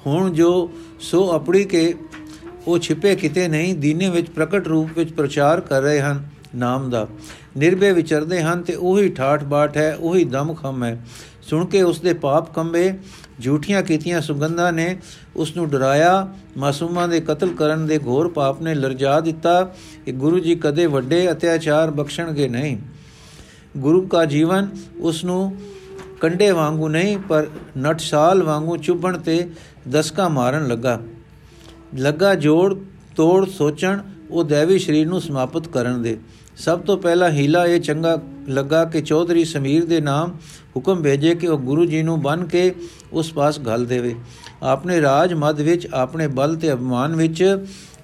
[0.06, 1.96] ਹੁਣ ਜੋ ਸੋ ਆਪਣੀ ਕੇ
[2.68, 7.08] ਉਹ ਛਿਪੇ ਕਿਤੇ ਨਹੀਂ, ਦੀਨੇ ਵਿੱਚ ਪ੍ਰਕਟ ਰੂਪ ਵਿੱਚ ਪ੍ਰਚਾਰ ਕਰ ਰਹੇ ਹਨ ਨਾਮ ਦਾ।
[7.58, 11.06] ਨਿਰਭੈ ਵਿਚਰਦੇ ਹਨ ਤੇ ਉਹੀ ਠਾਠ ਬਾਠ ਹੈ, ਉਹੀ ਦਮ ਖਮ ਹੈ।
[11.42, 12.94] ਸੁਣ ਕੇ ਉਸ ਦੇ ਪਾਪ ਕੰਬੇ
[13.42, 14.98] ਝੂਠੀਆਂ ਕੀਤੀਆਂ ਸੁਗੰਧਾਂ ਨੇ
[15.36, 19.74] ਉਸ ਨੂੰ ਡਰਾਇਆ, ਮਾਸੂਮਾਂ ਦੇ ਕਤਲ ਕਰਨ ਦੇ ਘੋਰ ਪਾਪ ਨੇ ਲਰਜਾ ਦਿੱਤਾ
[20.06, 22.78] ਕਿ ਗੁਰੂ ਜੀ ਕਦੇ ਵੱਡੇ ਅਤਿਆਚਾਰ ਬਖਸ਼ਣਗੇ ਨਹੀਂ।
[23.78, 24.70] ਗੁਰੂ ਕਾ ਜੀਵਨ
[25.00, 25.56] ਉਸ ਨੂੰ
[26.22, 29.50] ਕੰਡੇ ਵਾਂਗੂ ਨਹੀਂ, ਪਰ ਨਟਸਾਲ ਵਾਂਗੂ ਚੁੱਭਣ ਤੇ
[29.90, 31.02] ਦਸਕਾ ਮਾਰਨ ਲੱਗਾ।
[31.96, 32.74] ਲੱਗਾ ਜੋੜ
[33.16, 36.18] ਤੋੜ ਸੋਚਣ, ਉਹ ਦੇਵੀ ਸ਼ਰੀਰ ਨੂੰ ਸਮਾਪਤ ਕਰਨ ਦੇ।
[36.58, 38.18] ਸਭ ਤੋਂ ਪਹਿਲਾ ਹੀਲਾ ਇਹ ਚੰਗਾ
[38.50, 40.38] ਲੱਗਾ ਕਿ ਚੌਧਰੀ ਸਮੀਰ ਦੇ ਨਾਮ
[40.76, 42.74] ਹੁਕਮ ਭੇਜੇ ਕਿ ਉਹ ਗੁਰੂ ਜੀ ਨੂੰ ਬਨ ਕੇ
[43.14, 44.16] ਉਸ ਪਾਸ ਘਲ ਦੇਵੇ।
[44.64, 47.58] ਆਪਣੇ ਰਾਜ ਮਦ ਵਿੱਚ, ਆਪਣੇ ਬਲ ਤੇ ਅਭਿਮਾਨ ਵਿੱਚ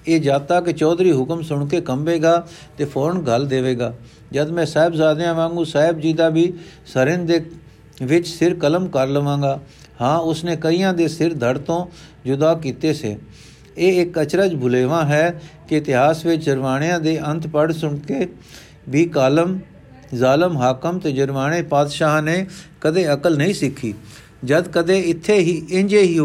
[0.08, 3.94] ਇਹ ਜਾਤਾ ਕਿ ਚੌਧਰੀ ਹੁਕਮ ਸੁਣ ਕੇ ਕੰਬੇਗਾ ਤੇ ਫੌਰਨ ਘਲ ਦੇਵੇਗਾ।
[4.32, 6.52] ਜਦ ਮੈਂ ਸਾਹਿਬਜ਼ਾਦਿਆਂ ਵਾਂਗੂ ਸਾਹਿਬ ਜੀ ਦਾ ਵੀ
[6.86, 7.44] ਸਰਿੰਦ ਦੇ
[8.04, 9.60] ਵਿੱਚ ਸਿਰ ਕਲਮ ਕਰ ਲਵਾਂਗਾ,
[10.02, 11.86] ਹਾਂ ਉਸਨੇ ਕਈਆਂ ਦੇ ਸਿਰ ਧੜ ਤੋਂ
[12.26, 13.18] ਜੁਦਾ ਕੀਤੇ ਸੇ।
[13.78, 18.28] ਇਹ ਇੱਕ ਅਚਰਜ ਭੁਲੇਵਾ ਹੈ ਕਿ ਇਤਿਹਾਸ ਵਿੱਚ ਜਰਵਾਣਿਆਂ ਦੇ ਅੰਤ ਪੜ ਸੁਣ ਕੇ
[18.90, 19.60] ਵੀ ਕਾਲਮ,
[20.16, 22.48] ਜ਼ਾਲਮ, ਹਾਕਮ ਤੇ ਜਰਵਾਣੇ ਪਾਤਸ਼ਾਹ ਨੇ
[22.82, 23.94] ਕਦੇ ਅਕਲ ਨਹੀਂ ਸਿੱਖੀ।
[24.44, 26.20] ਜਦ ਕਦੇ ਇੱਥੇ ਹੀ ਇੰਜੇ ਹੀ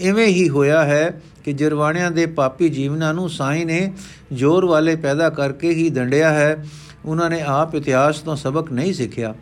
[0.00, 3.92] ਇਵੇਂ ਹੀ ਹੋਇਆ ਹੈ ਕਿ ਜਰਵਾਣਿਆਂ ਦੇ ਪਾਪੀ ਜੀਵਨਾਂ ਨੂੰ ਸਾਈ ਨੇ
[4.32, 6.66] ਜ਼ੋਰ ਵਾਲੇ ਪੈਦਾ ਕਰਕੇ ਹੀ ਦੰਡਿਆ ਹੈ।
[7.04, 9.34] ਉਹਨਾਂ ਨੇ ਆਪ ਇਤਿਹਾਸ ਤੋਂ ਸਬਕ ਨਹੀਂ ਸਿੱਖਿਆ।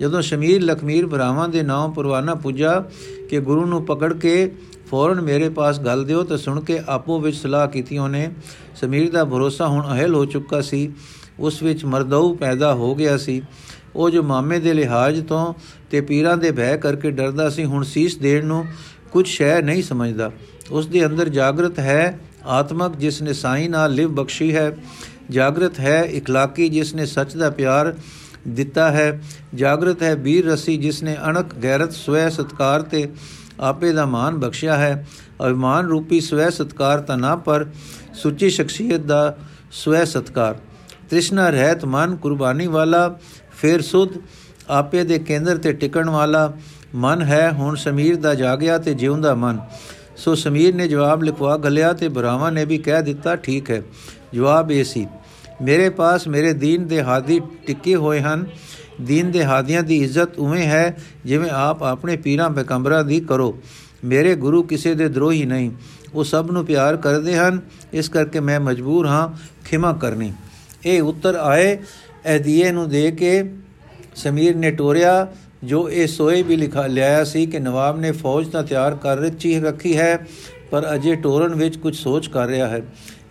[0.00, 2.84] ਜਦੋਂ ਸ਼ਮੀਰ, ਲਖਮੀਰ ਭਰਾਵਾਂ ਦੇ ਨਾਮ ਪਰਵਾਨਾ ਪੁੱਜਾ
[3.28, 4.52] ਕਿ ਗੁਰੂ ਨੂੰ ਪਕੜ ਕੇ
[4.90, 8.30] ਫੌਰਨ ਮੇਰੇ ਪਾਸ ਗੱਲ ਦਿਓ ਤਾਂ ਸੁਣ ਕੇ ਆਪੋ ਵਿੱਚ ਸਲਾਹ ਕੀਤੀ ਉਹਨੇ,
[8.80, 10.92] ਸਮੀਰ ਦਾ ਭਰੋਸਾ ਹੁਣ ਅਹਲ ਹੋ ਚੁੱਕਾ ਸੀ,
[11.40, 13.42] ਉਸ ਵਿੱਚ ਮਰਦਉ ਪੈਦਾ ਹੋ ਗਿਆ ਸੀ।
[13.96, 15.54] ਉਹ ਜੋ ਮਾਮੇ ਦੇ ਲਿਹਾਜ਼ ਤੋਂ
[15.90, 18.64] ਤੇ ਪੀਰਾਂ ਦੇ ਭੈ ਕਰਕੇ ਡਰਦਾ ਸੀ, ਹੁਣ ਸੀਸ ਦੇਣ ਨੂੰ
[19.12, 20.30] ਕੁਝ ਸ਼ੈ ਨਹੀਂ ਸਮਝਦਾ।
[20.70, 24.76] ਉਸ ਦੇ ਅੰਦਰ ਜਾਗਰਤ ਹੈ ਆਤਮਕ, ਜਿਸ ਨੇ ਸਾਈ ਨਾਲ ਲਿਵ ਬਖਸ਼ੀ ਹੈ।
[25.30, 27.94] ਜਾਗਰਤ ਹੈ ਇਖਲਾਕੀ, ਜਿਸ ਨੇ ਸੱਚ ਦਾ ਪਿਆਰ
[28.48, 29.20] ਦਿੱਤਾ ਹੈ।
[29.54, 33.08] ਜਾਗਰਤ ਹੈ ਵੀਰ ਰਸੀ, ਜਿਸ ਨੇ ਅਣਕ ਗੈਰਤ, ਸਵੈ ਸਤਕਾਰ ਤੇ
[33.60, 35.06] ਆਪੇ ਦਾ ਮਾਨ ਬਖਸ਼ਿਆ ਹੈ।
[35.44, 37.66] ਅਭਿਮਾਨ ਰੂਪੀ ਸਵੈ ਸਤਕਾਰ ਤਾਂ ਨਾ ਪਰ
[38.14, 39.36] ਸੁੱਚੀ ਸ਼ਖਸੀਅਤ ਦਾ
[39.72, 40.56] ਸਵੈ ਸਤਕਾਰ।
[41.10, 43.18] ਤ੍ਰਿਸ਼ਨਾ ਰਹਿਤ ਮਨ ਕੁਰਬਾਨੀ ਵਾਲਾ,
[43.52, 44.10] ਫਿਰ ਸੁਧ
[44.70, 46.52] ਆਪੇ ਦੇ ਕੇਂਦਰ ਤੇ ਟਿਕਣ ਵਾਲਾ।
[46.94, 49.60] ਮਨ ਹੈ ਹੁਣ ਸਮੀਰ ਦਾ ਜਾਗਿਆ ਤੇ ਜਿਉਂਦਾ ਮਨ।
[50.16, 53.82] ਸੋ ਸਮੀਰ ਨੇ ਜਵਾਬ ਲਿਖਵਾ ਗਲਿਆ ਤੇ ਬਰਾਵਾ ਨੇ ਵੀ ਕਹਿ ਦਿੱਤਾ, ਠੀਕ ਹੈ।
[54.34, 55.06] ਜਵਾਬ ਇਹ ਸੀ,
[55.62, 58.44] ਮੇਰੇ ਪਾਸ ਮੇਰੇ ਦੀਨ ਦੇ ਹਾਦੀ ਟਿੱਕੇ ਹੋਏ ਹਨ।
[59.00, 63.58] ਦੀਨ ਦੇ ਹਾਦੀਆਂ ਦੀ ਇੱਜ਼ਤ ਉਵੇਂ ਹੈ ਜਿਵੇਂ ਆਪ ਆਪਣੇ ਪੀਰਾਂ ਪੈਗੰਬਰਾਂ ਦੀ ਕਰੋ।
[64.04, 65.70] ਮੇਰੇ ਗੁਰੂ ਕਿਸੇ ਦੇ ਦਰੋਹੀ ਨਹੀਂ।
[66.14, 67.60] ਉਹ ਸਭ ਨੂੰ ਪਿਆਰ ਕਰਦੇ ਹਨ।
[67.92, 69.28] ਇਸ ਕਰਕੇ ਮੈਂ ਮਜਬੂਰ ਹਾਂ,
[69.64, 70.32] ਖਿਮਾ ਕਰਨੀ।
[70.86, 71.78] ਇਹ ਉੱਤਰ ਆਏ
[72.36, 73.54] ਅਦੀਏ ਨੂੰ ਦੇ ਕੇ
[74.14, 75.28] ਸਮੀਰ ਨੇ ਟੋਰਿਆ,
[75.64, 79.60] ਜੋ ਇਹ ਸੋਏ ਵੀ ਲਿਖਾ ਲਿਆਇਆ ਸੀ ਕਿ ਨਵਾਬ ਨੇ ਫੌਜ ਤਾਂ ਤਿਆਰ ਕਰ ਰੱਖੀ
[79.60, 80.26] ਰੱਖੀ ਹੈ,
[80.70, 82.82] ਪਰ ਅਜੇ ਟੋਰਨ ਵਿੱਚ ਕੁਝ ਸੋਚ ਕਰ ਰਿਹਾ ਹੈ।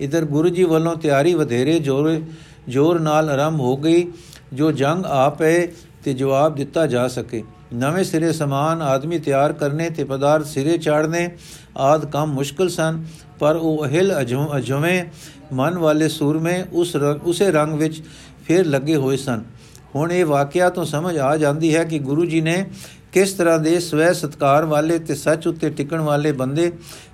[0.02, 2.22] ਇਧਰ ਗੁਰੂ ਜੀ ਵੱਲੋਂ ਤਿਆਰੀ ਵਧੇਰੇ ਜੋਰ
[2.68, 4.08] ਜੋਰ ਨਾਲ ਆਰੰਭ ਹੋ ਗਈ।
[4.54, 5.68] ਜੋ ਜੰਗ ਆ ਪਏ
[6.04, 11.30] ਤੇ ਜਵਾਬ ਦਿੱਤਾ ਜਾ ਸਕੇ। ਨਵੇਂ ਸਿਰੇ ਸਮਾਨ ਆਦਮੀ ਤਿਆਰ ਕਰਨੇ ਤੇ ਪਦਾਰਥ ਸਿਰੇ ਚਾੜਨੇ
[11.78, 13.04] ਆਦ ਕੰਮ ਮੁਸ਼ਕਲ ਸਨ,
[13.40, 14.14] ਪਰ ਉਹ ਅਹਿਲ
[14.58, 15.04] ਅਜਵੇਂ
[15.54, 18.02] ਮਨ ਵਾਲੇ ਸੂਰਮੇ ਉਸ ਉਸੇ ਰੰਗ ਵਿੱਚ
[18.48, 19.44] ਫਿਰ ਲੱਗੇ ਹੋਏ ਸਨ।
[19.96, 22.66] ਹੁਣ ਇਹ ਵਾਕਿਆ ਤੋਂ ਸਮਝ ਆ ਜਾਂਦੀ ਹੈ ਕਿ ਗੁਰੂ ਜੀ ਨੇ
[23.12, 26.72] ਕਿਸ ਤਰ੍ਹਾਂ ਦੇ ਸਵੈ ਸਤਕਾਰ ਵਾਲੇ ਤੇ ਸੱਚ ਉੱਤੇ ਟਿਕਣ ਵਾਲੇ ਬੰਦੇ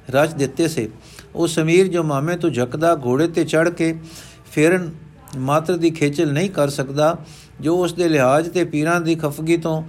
[0.09, 0.89] ਰਚ ਦਿੱਤੇ ਸੇ।
[1.35, 3.95] ਉਹ ਸਮੀਰ ਜੋ ਮਾਮੇ ਤੋਂ ਝਕਦਾ ਘੋੜੇ ਤੇ ਚੜ ਕੇ
[4.51, 4.89] ਫੇਰਨ
[5.37, 7.15] ਮਾਤਰ ਦੀ ਖੇਚਲ ਨਹੀਂ ਕਰ ਸਕਦਾ,
[7.61, 9.81] ਜੋ ਉਸ ਦੇ ਲਿਹਾਜ਼ ਤੇ ਪੀਰਾਂ ਦੀ ਖਫਗੀ ਤੋਂ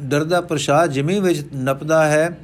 [0.00, 2.36] ਡਰਦਾ ਪ੍ਰਸ਼ਾਦ ਜ਼ਮੀਨ ਵਿੱਚ ਨਪਦਾ ਹੈ,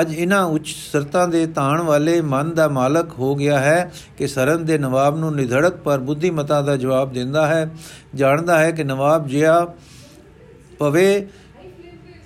[0.00, 4.64] ਅੱਜ ਇਹਨਾਂ ਉੱਚ ਸਰਤਾਂ ਦੇ ਤਾਣ ਵਾਲੇ ਮਨ ਦਾ ਮਾਲਕ ਹੋ ਗਿਆ ਹੈ ਕਿ ਸਰਨ
[4.64, 7.70] ਦੇ ਨਵਾਬ ਨੂੰ ਨਿਧੜਕ ਪਰ ਬੁੱਧੀਮਤਾ ਦਾ ਜਵਾਬ ਦਿੰਦਾ ਹੈ,
[8.14, 9.66] ਜਾਣਦਾ ਹੈ ਕਿ ਨਵਾਬ ਜਿਆ
[10.78, 11.26] ਪਵੇ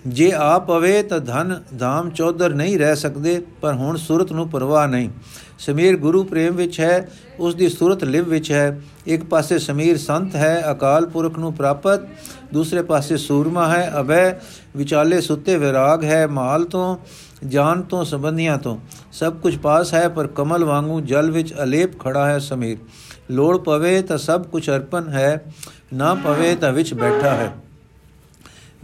[0.07, 4.89] ਜੇ ਆ ਪਵੇ ਤਾਂ ਧਨ ਧਾਮ ਚੌਧਰ ਨਹੀਂ ਰਹਿ ਸਕਦੇ, ਪਰ ਹੁਣ ਸੂਰਤ ਨੂੰ ਪਰਵਾਹ
[4.89, 5.11] ਨਹੀਂ।
[5.59, 10.37] ਸਮੀਰ ਗੁਰੂ ਪ੍ਰੇਮ ਵਿੱਚ ਹੈ, ਉਸ ਦੀ ਸੂਰਤ ਲਿਵ ਵਿੱਚ ਹੈ। ਇੱਕ ਪਾਸੇ ਸਮੀਰ ਸੰਤ
[10.37, 12.01] ਹੈ, ਅਕਾਲ ਪੁਰਖ ਨੂੰ ਪ੍ਰਾਪਤ।
[12.53, 14.41] ਦੂਸਰੇ ਪਾਸੇ ਸੂਰਮਾ ਹੈ, ਅਭੈ
[14.77, 16.97] ਵਿਚਾਲੇ ਸੁੱਤੇ ਵਿਰਾਗ ਹੈ, ਮਾਲ ਤੋਂ,
[17.47, 18.79] ਜਾਨ ਤੋਂ, ਸੰਬੰਧੀਆਂ ਤੋਂ।
[19.13, 22.79] ਸਭ ਕੁਝ ਪਾਸ ਹੈ, ਪਰ ਕਮਲ ਵਾਂਗੂ ਜਲ ਵਿੱਚ ਅਲੇਪ ਖੜਾ ਹੈ ਸਮੀਰ।
[23.31, 25.45] ਲੋੜ ਪਵੇ ਤਾਂ ਸਭ ਕੁਝ ਅਰਪਣ ਹੈ,
[25.95, 27.53] ਨਾ ਪਵੇ ਤਾਂ ਵਿੱਚ ਬੈਠਾ ਹੈ।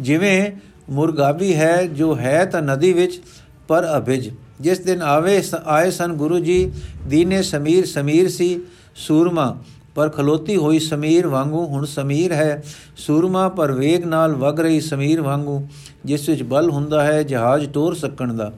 [0.01, 0.51] ਜਿਵੇਂ
[0.91, 3.23] ਮੁਰਗਾਬੀ ਹੈ, ਜੋ ਹੈ ਤਾਂ ਨਦੀ ਵਿੱਚ,
[3.69, 6.73] ਪਰ ਅਭਿਜ। ਜਿਸ ਦਿਨ ਆਵੇ ਆਏ ਸਨ ਗੁਰੂ ਜੀ,
[7.07, 8.61] ਦੀਨੇ ਸਮੀਰ ਸਮੀਰ ਸੀ,
[8.97, 9.59] ਸੂਰਮਾ।
[9.95, 12.63] ਪਰ ਖਲੋਤੀ ਹੋਈ ਸਮੀਰ ਵਾਂਗੂ, ਹੁਣ ਸਮੀਰ ਹੈ।
[12.97, 15.69] ਸੂਰਮਾ, ਪਰ ਵੇਗ ਨਾਲ ਵਗ ਰਹੀ ਸਮੀਰ ਵਾਂਗੂ।
[16.05, 18.53] ਜਿਸ ਵਿੱਚ ਬਲ ਹੁੰਦਾ ਹੈ, ਜਹਾਜ਼ ਟੋਰ ਸਕਣ ਦਾ।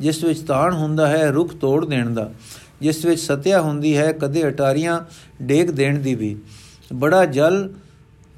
[0.00, 2.30] ਜਿਸ ਵਿੱਚ ਤਾਣ ਹੁੰਦਾ ਹੈ, ਰੁਖ ਤੋੜ ਦੇਣ ਦਾ।
[2.80, 5.00] ਜਿਸ ਵਿੱਚ ਸਤਿਆ ਹੁੰਦੀ ਹੈ, ਕਦੇ ਅਟਾਰੀਆਂ
[5.42, 6.36] ਡੇਕ ਦੇਣ ਦੀ ਵੀ।
[6.92, 7.70] ਬੜਾ ਜਲ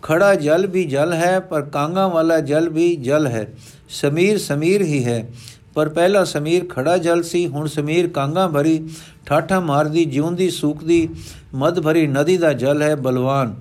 [0.05, 3.55] ਖੜਾ ਜਲ ਵੀ ਜਲ ਹੈ, ਪਰ ਕਾਂਗਾ ਵਾਲਾ ਜਲ ਵੀ ਜਲ ਹੈ।
[3.89, 5.31] ਸਮੀਰ ਸਮੀਰ ਹੀ ਹੈ।
[5.75, 8.89] ਪਰ ਪਹਿਲਾ ਸਮੀਰ ਖੜਾ ਜਲ ਸੀ, ਹੁਣ ਸਮੀਰ ਕਾਂਗਾ ਭਰੀ
[9.27, 11.09] ਠਾਠਾ ਮਾਰਦੀ, ਜਿਉਂਦੀ, ਸੂਕਦੀ
[11.55, 13.55] ਮਦ ਭਰੀ ਨਦੀ ਦਾ ਜਲ ਹੈ ਬਲਵਾਨ।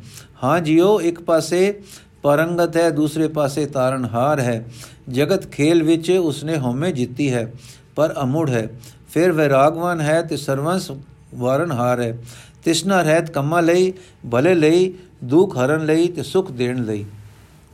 [0.44, 1.80] ਹਾਂ ਜਿਉ ਇੱਕ ਪਾਸੇ
[2.24, 4.66] ਪਰੰਗਤ ਹੈ, ਦੂਸਰੇ ਪਾਸੇ ਤਾਰਨਹਾਰ ਹੈ।
[5.10, 7.54] ਜਗਤ ਖੇਲ ਵਿੱਚ ਉਸਨੇ ਹਉਮੈ ਜਿੱਤੀ ਹੈ,
[7.96, 8.70] ਪਰ ਅਮੁੜ ਹੈ।
[9.14, 10.92] ਫਿਰ ਵਿਰਾਗਵਾਨ ਹੈ ਤੇ ਸਰਵੰਸ
[11.36, 12.18] ਵਾਰਨਹਾਰ ਹੈ।
[12.66, 13.94] ਤਿਸਨਾ ਰਹਿਤ ਕੰਮਾਂ ਲਈ,
[14.32, 17.06] ਭਲੇ ਲਈ, ਦੁੱਖ ਹਰਨ ਲਈ ਤੇ ਸੁਖ ਦੇਣ ਲਈ।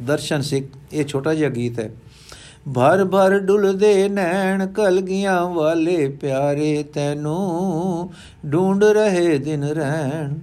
[0.02, 1.92] ਦਰਸ਼ਨ ਸਿੱਖ, ਇਹ ਛੋਟਾ ਜਿਹਾ ਗੀਤ ਹੈ।
[2.76, 8.12] ਭਰ ਭਰ ਡੁੱਲਦੇ ਨੈਣ ਕਲਗੀਆਂ ਵਾਲੇ ਪਿਆਰੇ ਤੈਨੂੰ
[8.54, 10.34] ਢੂੰਡ ਰਹੇ ਦਿਨ ਰਹਿਣ।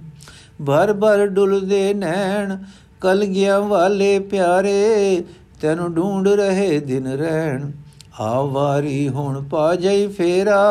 [0.65, 2.57] ਭਰ ਭਰ ਡੁੱਲਦੇ ਨੈਣ
[3.01, 5.23] ਕਲਗੀਆਂ ਵਾਲੇ ਪਿਆਰੇ,
[5.61, 7.71] ਤੈਨੂੰ ਢੂੰਡ ਰਹੇ ਦਿਨ ਰਹਿਣ।
[8.19, 10.61] ਆਵਾਰੀ ਹੁਣ ਪਾ ਜਾਈ ਫੇਰਾ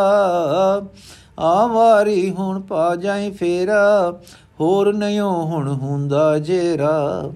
[1.38, 4.20] ਆਵਾਰੀ ਹੁਣ ਪਾ ਜਾਈ ਫੇਰਾ,
[4.61, 7.33] ਹੋਰ ਨਿਓ ਹੁਣ ਹੁੰਦਾ ਜੇਰਾ।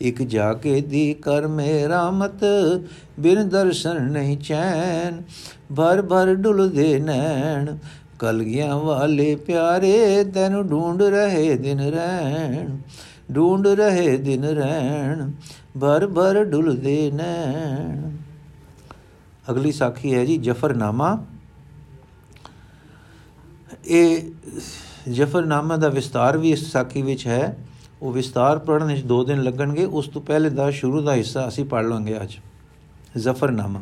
[0.00, 2.44] ਇਕ ਜਾ ਕੇ ਦੀ ਕਰ ਮੇਰਾ ਮਤ,
[3.20, 5.22] ਬਿਨ ਦਰਸ਼ਨ ਨਹੀਂ ਚੈਨ,
[5.76, 7.76] ਭਰ ਭਰ ਡੁੱਲਦੇ ਨੈਣ।
[8.18, 12.76] ਕਲਗੀਆਂ ਵਾਲੇ ਪਿਆਰੇ, ਤੈਨੂੰ ਢੂੰਡ ਰਹੇ ਦਿਨ ਰਹਿਣ।
[13.34, 15.30] ਢੂੰਡ ਰਹੇ ਦਿਨ ਰਹਿਣ,
[15.80, 18.10] ਭਰ ਭਰ ਡੁੱਲਦੇ ਨੈਣ।
[19.50, 21.18] ਅਗਲੀ ਸਾਖੀ ਹੈ ਜੀ ਜਫਰਨਾਮਾ।
[23.88, 24.22] ਇਹ
[25.12, 27.56] ਜਫਰਨਾਮਾ ਦਾ ਵਿਸਤਾਰ ਵੀ ਇਸ ਸਾਖੀ ਵਿੱਚ ਹੈ।
[28.02, 31.64] ਉਹ ਵਿਸਤਾਰ ਪੜਨ ਵਿੱਚ 2 ਦਿਨ ਲੱਗਣਗੇ। ਉਸ ਤੋਂ ਪਹਿਲੇ ਦਾ ਸ਼ੁਰੂ ਦਾ ਹਿੱਸਾ ਅਸੀਂ
[31.64, 32.34] ਪੜ ਲਾਂਗੇ ਅੱਜ।
[33.16, 33.80] ਜ਼ਫਰਨਾਮਾ।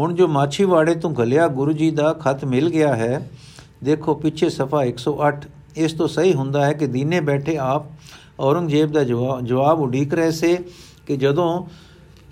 [0.00, 3.30] ਹੁਣ ਜੋ ਮਾਛੀਵਾੜੇ ਤੋਂ ਗਲਿਆ ਗੁਰੂ ਜੀ ਦਾ ਖਤ ਮਿਲ ਗਿਆ ਹੈ,
[3.84, 7.82] ਦੇਖੋ ਪਿੱਛੇ ਸਫਾ 108 ਇਸ ਤੋਂ ਸਹੀ ਹੁੰਦਾ ਹੈ ਕਿ ਦੀਨੇ ਬੈਠੇ ਆਪ
[8.40, 9.04] ਔਰੰਗਜ਼ੇਬ ਦਾ
[9.42, 10.58] ਜਵਾਬ ਉਡੀਕ ਰਹੇ ਸੇ
[11.06, 11.66] ਕਿ ਜਦੋਂ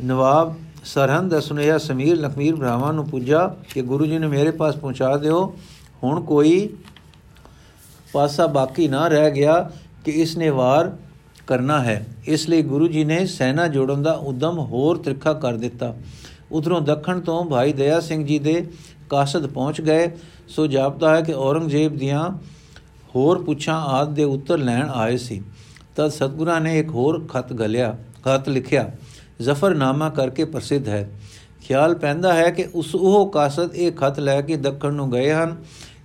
[0.04, 4.76] ਨਵਾਬ ਸਰਹੰਦ ਦਾ ਸੁਨੇਹਾ ਸਮੀਰ ਲਖਮੀਰ ਭਰਾਵਾਂ ਨੂੰ ਪੁੱਜਾ ਕਿ ਗੁਰੂ ਜੀ ਨੇ ਮੇਰੇ ਪਾਸ
[4.76, 5.54] ਪਹੁੰਚਾ ਦਿਓ
[6.04, 6.68] ਹੁਣ ਕੋਈ
[8.12, 9.70] ਪਾਸਾ ਬਾਕੀ ਨਾ ਰਹਿ ਗਿਆ
[10.04, 10.96] ਕਿ ਇਸ ਨੇ ਵਾਰ
[11.46, 15.94] ਕਰਨਾ ਹੈ। ਇਸ ਲਈ ਗੁਰੂ ਜੀ ਨੇ ਸੈਨਾ ਜੋੜਨ ਦਾ ਉਦਮ ਹੋਰ ਤ੍ਰਿਖਾ ਕਰ ਦਿੱਤਾ।
[16.52, 18.66] ਉਧਰੋਂ ਦੱਖਣ ਤੋਂ ਭਾਈ ਦਇਆ ਸਿੰਘ ਜੀ ਦੇ
[19.10, 20.10] ਕਾਸਦ ਪਹੁੰਚ ਗਏ।
[20.48, 22.30] ਸੋ ਜਾਪਦਾ ਹੈ ਕਿ ਔਰੰਗਜ਼ੇਬ ਦੀਆਂ
[23.14, 25.42] ਹੋਰ ਪੁੱਛਾਂ ਆਦ ਦੇ ਉੱਤਰ ਲੈਣ ਆਏ ਸੀ।
[25.96, 28.90] ਤਦ ਸਤਗੁਰਾਂ ਨੇ ਇੱਕ ਹੋਰ ਖਤ ਗਲਿਆ, ਖਤ ਲਿਖਿਆ,
[29.40, 31.10] ਜ਼ਫਰਨਾਮਾ ਕਰਕੇ ਪ੍ਰਸਿੱਧ ਹੈ।
[31.60, 35.56] ਖਿਆਲ ਪੈਂਦਾ ਹੈ ਕਿ ਉਸ ਉਹ ਕਾਸਦ ਇਹ ਖਤ ਲੈ ਕੇ ਦੱਖਣ ਨੂੰ ਗਏ ਹਨ।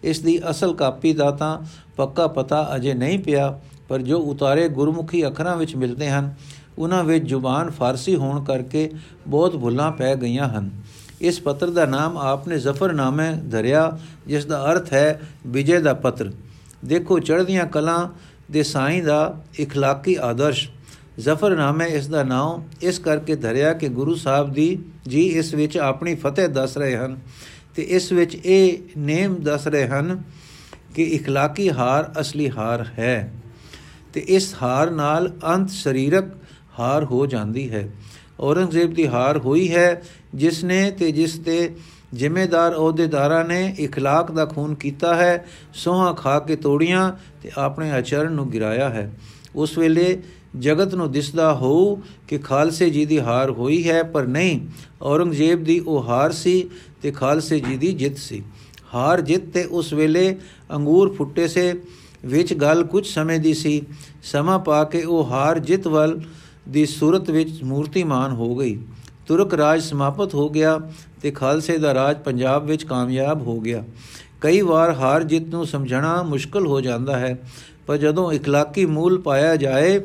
[0.05, 1.57] ਇਸ ਦੀ ਅਸਲ ਕਾਪੀ ਦਾ ਤਾਂ
[1.97, 6.35] ਪੱਕਾ ਪਤਾ ਅਜੇ ਨਹੀਂ ਪਿਆ ਪਰ ਜੋ ਉਤਾਰੇ ਗੁਰਮੁਖੀ ਅੱਖਰਾਂ ਵਿੱਚ ਮਿਲਦੇ ਹਨ
[6.79, 8.89] ਉਹਨਾਂ ਵਿੱਚ ਜ਼ੁਬਾਨ ਫਾਰਸੀ ਹੋਣ ਕਰਕੇ
[9.29, 10.71] ਬਹੁਤ ਭੁੱਲਾਂ ਪੈ ਗਈਆਂ ਹਨ
[11.21, 16.31] ਇਸ ਪੱਤਰ ਦਾ ਨਾਮ ਆਪਨੇ ਜ਼ਫਰਨਾਮੇ ਧਰਿਆ ਜਿਸ ਦਾ ਅਰਥ ਹੈ ਵਿਜੇ ਦਾ ਪੱਤਰ
[16.85, 18.09] ਦੇਖੋ ਚੜ੍ਹਦੀਆਂ ਕਲਾਂ
[18.51, 19.23] ਦੇ ਸਾਈਂ ਦਾ
[19.61, 20.69] اخلاقی ਆਦਰਸ਼
[21.19, 26.15] ਜ਼ਫਰਨਾਮੇ ਇਸ ਦਾ ਨਾਮ ਇਸ ਕਰਕੇ ਧਰਿਆ ਕਿ ਗੁਰੂ ਸਾਹਿਬ ਦੀ ਜੀ ਇਸ ਵਿੱਚ ਆਪਣੀ
[26.15, 27.17] ਫਤਿਹ ਦੱਸ ਰਹੇ ਹਨ
[27.77, 30.23] ਤੇ ਇਸ ਵਿੱਚ ਇਹ ਨੇਮ ਦੱਸ ਰਹੇ ਹਨ
[30.95, 33.33] ਕਿ اخلاقی ਹਾਰ ਅਸਲੀ ਹਾਰ ਹੈ
[34.13, 36.33] ਤੇ ਇਸ ਹਾਰ ਨਾਲ ਅੰਤ ਸਰੀਰਕ
[36.79, 37.89] ਹਾਰ ਹੋ ਜਾਂਦੀ ਹੈ
[38.41, 40.03] ਔਰੰਗਜ਼ੇਬ ਦੀ ਹਾਰ ਹੋਈ ਹੈ
[40.35, 41.71] ਜਿਸ ਨੇ ਤੇ ਜਿਸ ਤੇ
[42.15, 48.33] ਜ਼ਿੰਮੇਦਾਰ ਅਹੁਦੇਦਾਰਾਂ ਨੇ اخلاق ਦਾ ਖੂਨ ਕੀਤਾ ਹੈ ਸੋਹਾ ਖਾ ਕੇ ਤੋੜੀਆਂ ਤੇ ਆਪਣੇ ਆਚਰਣ
[48.33, 49.11] ਨੂੰ ਗਿਰਾਇਆ ਹੈ
[49.55, 50.23] ਉਸ ਵੇਲੇ
[50.57, 54.61] ਜਗਤ ਨੂੰ ਦਿਸਦਾ ਹੋ ਕਿ ਖਾਲਸੇ ਜੀ ਦੀ ਹਾਰ ਹੋਈ ਹੈ ਪਰ ਨਹੀਂ
[55.03, 56.69] ਔਰੰਗਜ਼ੇਬ ਦੀ ਉਹ ਹਾਰ ਸੀ
[57.06, 58.42] ਤੇ ਖਾਲਸੇ ਜੀ ਦੀ ਜਿੱਤ ਸੀ।
[58.94, 60.36] ਹਾਰ ਜਿੱਤ ਤੇ ਉਸ ਵੇਲੇ
[60.76, 61.74] ਅੰਗੂਰ ਫੁੱਟੇ ਸੇ,
[62.26, 63.82] ਵਿੱਚ ਗੱਲ ਕੁਝ ਸਮੇਂ ਦੀ ਸੀ।
[64.24, 66.20] ਸਮਾਂ ਪਾ ਕੇ ਉਹ ਹਾਰ ਜਿੱਤ ਵੱਲ
[66.70, 68.78] ਦੀ ਸੂਰਤ ਵਿੱਚ ਮੂਰਤੀਮਾਨ ਹੋ ਗਈ।
[69.28, 70.80] ਤੁਰਕ ਰਾਜ ਸਮਾਪਤ ਹੋ ਗਿਆ
[71.22, 73.84] ਤੇ ਖਾਲਸੇ ਦਾ ਰਾਜ ਪੰਜਾਬ ਵਿੱਚ ਕਾਮਯਾਬ ਹੋ ਗਿਆ।
[74.42, 77.38] ਕਈ ਵਾਰ ਹਾਰ ਜਿੱਤ ਨੂੰ ਸਮਝਣਾ ਮੁਸ਼ਕਲ ਹੋ ਜਾਂਦਾ ਹੈ,
[77.88, 80.00] ਪਰ ਜਦੋਂ ਇਖਲਾਕੀ ਮੂਲ ਪਾਇਆ ਜਾਏ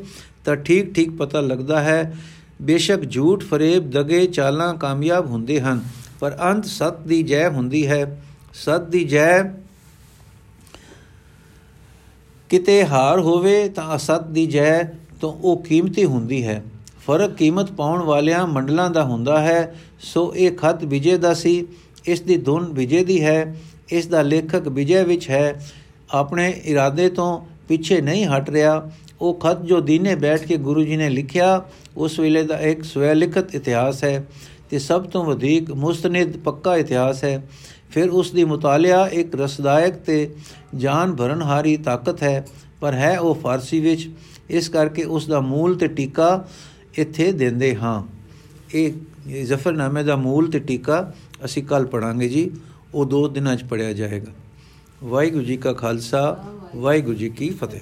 [0.44, 2.16] ਤਾਂ ਠੀਕ ਠੀਕ ਪਤਾ ਲੱਗਦਾ ਹੈ,
[2.62, 5.80] ਬੇਸ਼ੱਕ ਝੂਠ ਫਰੇਬ ਦਗੇ ਚਾਲਾਂ ਕਾਮਯਾਬ ਹੁੰਦੇ ਹਨ।
[6.20, 8.22] ਪਰ ਅੰਤ ਸਤ ਦੀ ਜੈ ਹੁੰਦੀ ਹੈ।
[8.54, 9.42] ਸਤ ਦੀ ਜੈ
[12.48, 14.82] ਕਿਤੇ ਹਾਰ ਹੋਵੇ ਤਾਂ ਅਸਤ ਦੀ ਜੈ
[15.20, 16.64] ਤੋਂ ਉਹ ਕੀਮਤੀ ਹੁੰਦੀ ਹੈ।
[17.06, 21.66] ਫ਼ਰਕ ਕੀਮਤ ਪਾਉਣ ਵਾਲਿਆਂ ਮੰਡਲਾਂ ਦਾ ਹੁੰਦਾ ਹੈ। ਸੋ ਇਹ ਖਤ ਵਿਜੇ ਦਾ ਸੀ।
[22.06, 23.56] ਇਸ ਦੀ ਧੁਨ ਵਿਜੇ ਦੀ ਹੈ।
[23.88, 25.66] ਇਸ ਦਾ ਲੇਖਕ ਵਿਜੇ ਵਿੱਚ ਹੈ।
[26.10, 30.96] ਆਪਣੇ ਇਰਾਦੇ ਤੋਂ ਪਿੱਛੇ ਨਹੀਂ ਹਟ ਰਿਹਾ। ਉਹ ਖਤ ਜੋ ਦੀਨੇ ਬੈਠ ਕੇ ਗੁਰੂ ਜੀ
[30.96, 31.64] ਨੇ ਲਿਖਿਆ,
[31.96, 34.26] ਉਸ ਵੇਲੇ ਦਾ ਇੱਕ ਸਵੈ ਲਿਖਤ ਇਤਿਹਾਸ ਹੈ।
[34.70, 37.48] ਤੇ ਸਭ ਤੋਂ ਵਧੇਕ ਮੁਸਤਨਦ ਪੱਕਾ ਇਤਿਹਾਸ ਹੈ।
[37.90, 40.34] ਫਿਰ ਉਸ ਦੀ ਮੁਤਾਲਿਆ ਇੱਕ ਰਸਦਾਇਕ ਤੇ
[40.76, 42.46] ਜਾਨ ਭਰਨ ਹਾਰੀ ਤਾਕਤ ਹੈ,
[42.80, 44.08] ਪਰ ਹੈ ਉਹ ਫਾਰਸੀ ਵਿੱਚ।
[44.50, 46.48] ਇਸ ਕਰਕੇ ਉਸ ਦਾ ਮੂਲ ਤੇ ਟੀਕਾ
[46.94, 48.02] ਇੱਥੇ ਦਿੰਦੇ ਹਾਂ।
[48.74, 48.92] ਇਹ
[49.44, 51.12] ਜ਼ਫਰਨਾਮੇ ਦਾ ਮੂਲ ਤੇ ਟੀਕਾ
[51.44, 52.50] ਅਸੀਂ ਕੱਲ ਪੜਾਂਗੇ ਜੀ।
[52.94, 54.32] ਉਹ ਦੋ ਦਿਨਾਂ 'ਚ ਪੜਿਆ ਜਾਏਗਾ।
[55.04, 56.44] ਵਾਹਿਗੁਰੂ ਜੀ ਕਾ ਖਾਲਸਾ,
[56.76, 57.80] ਵਾਹਿਗੁਰੂ ਜੀ ਕੀ ਫਤਿਹ।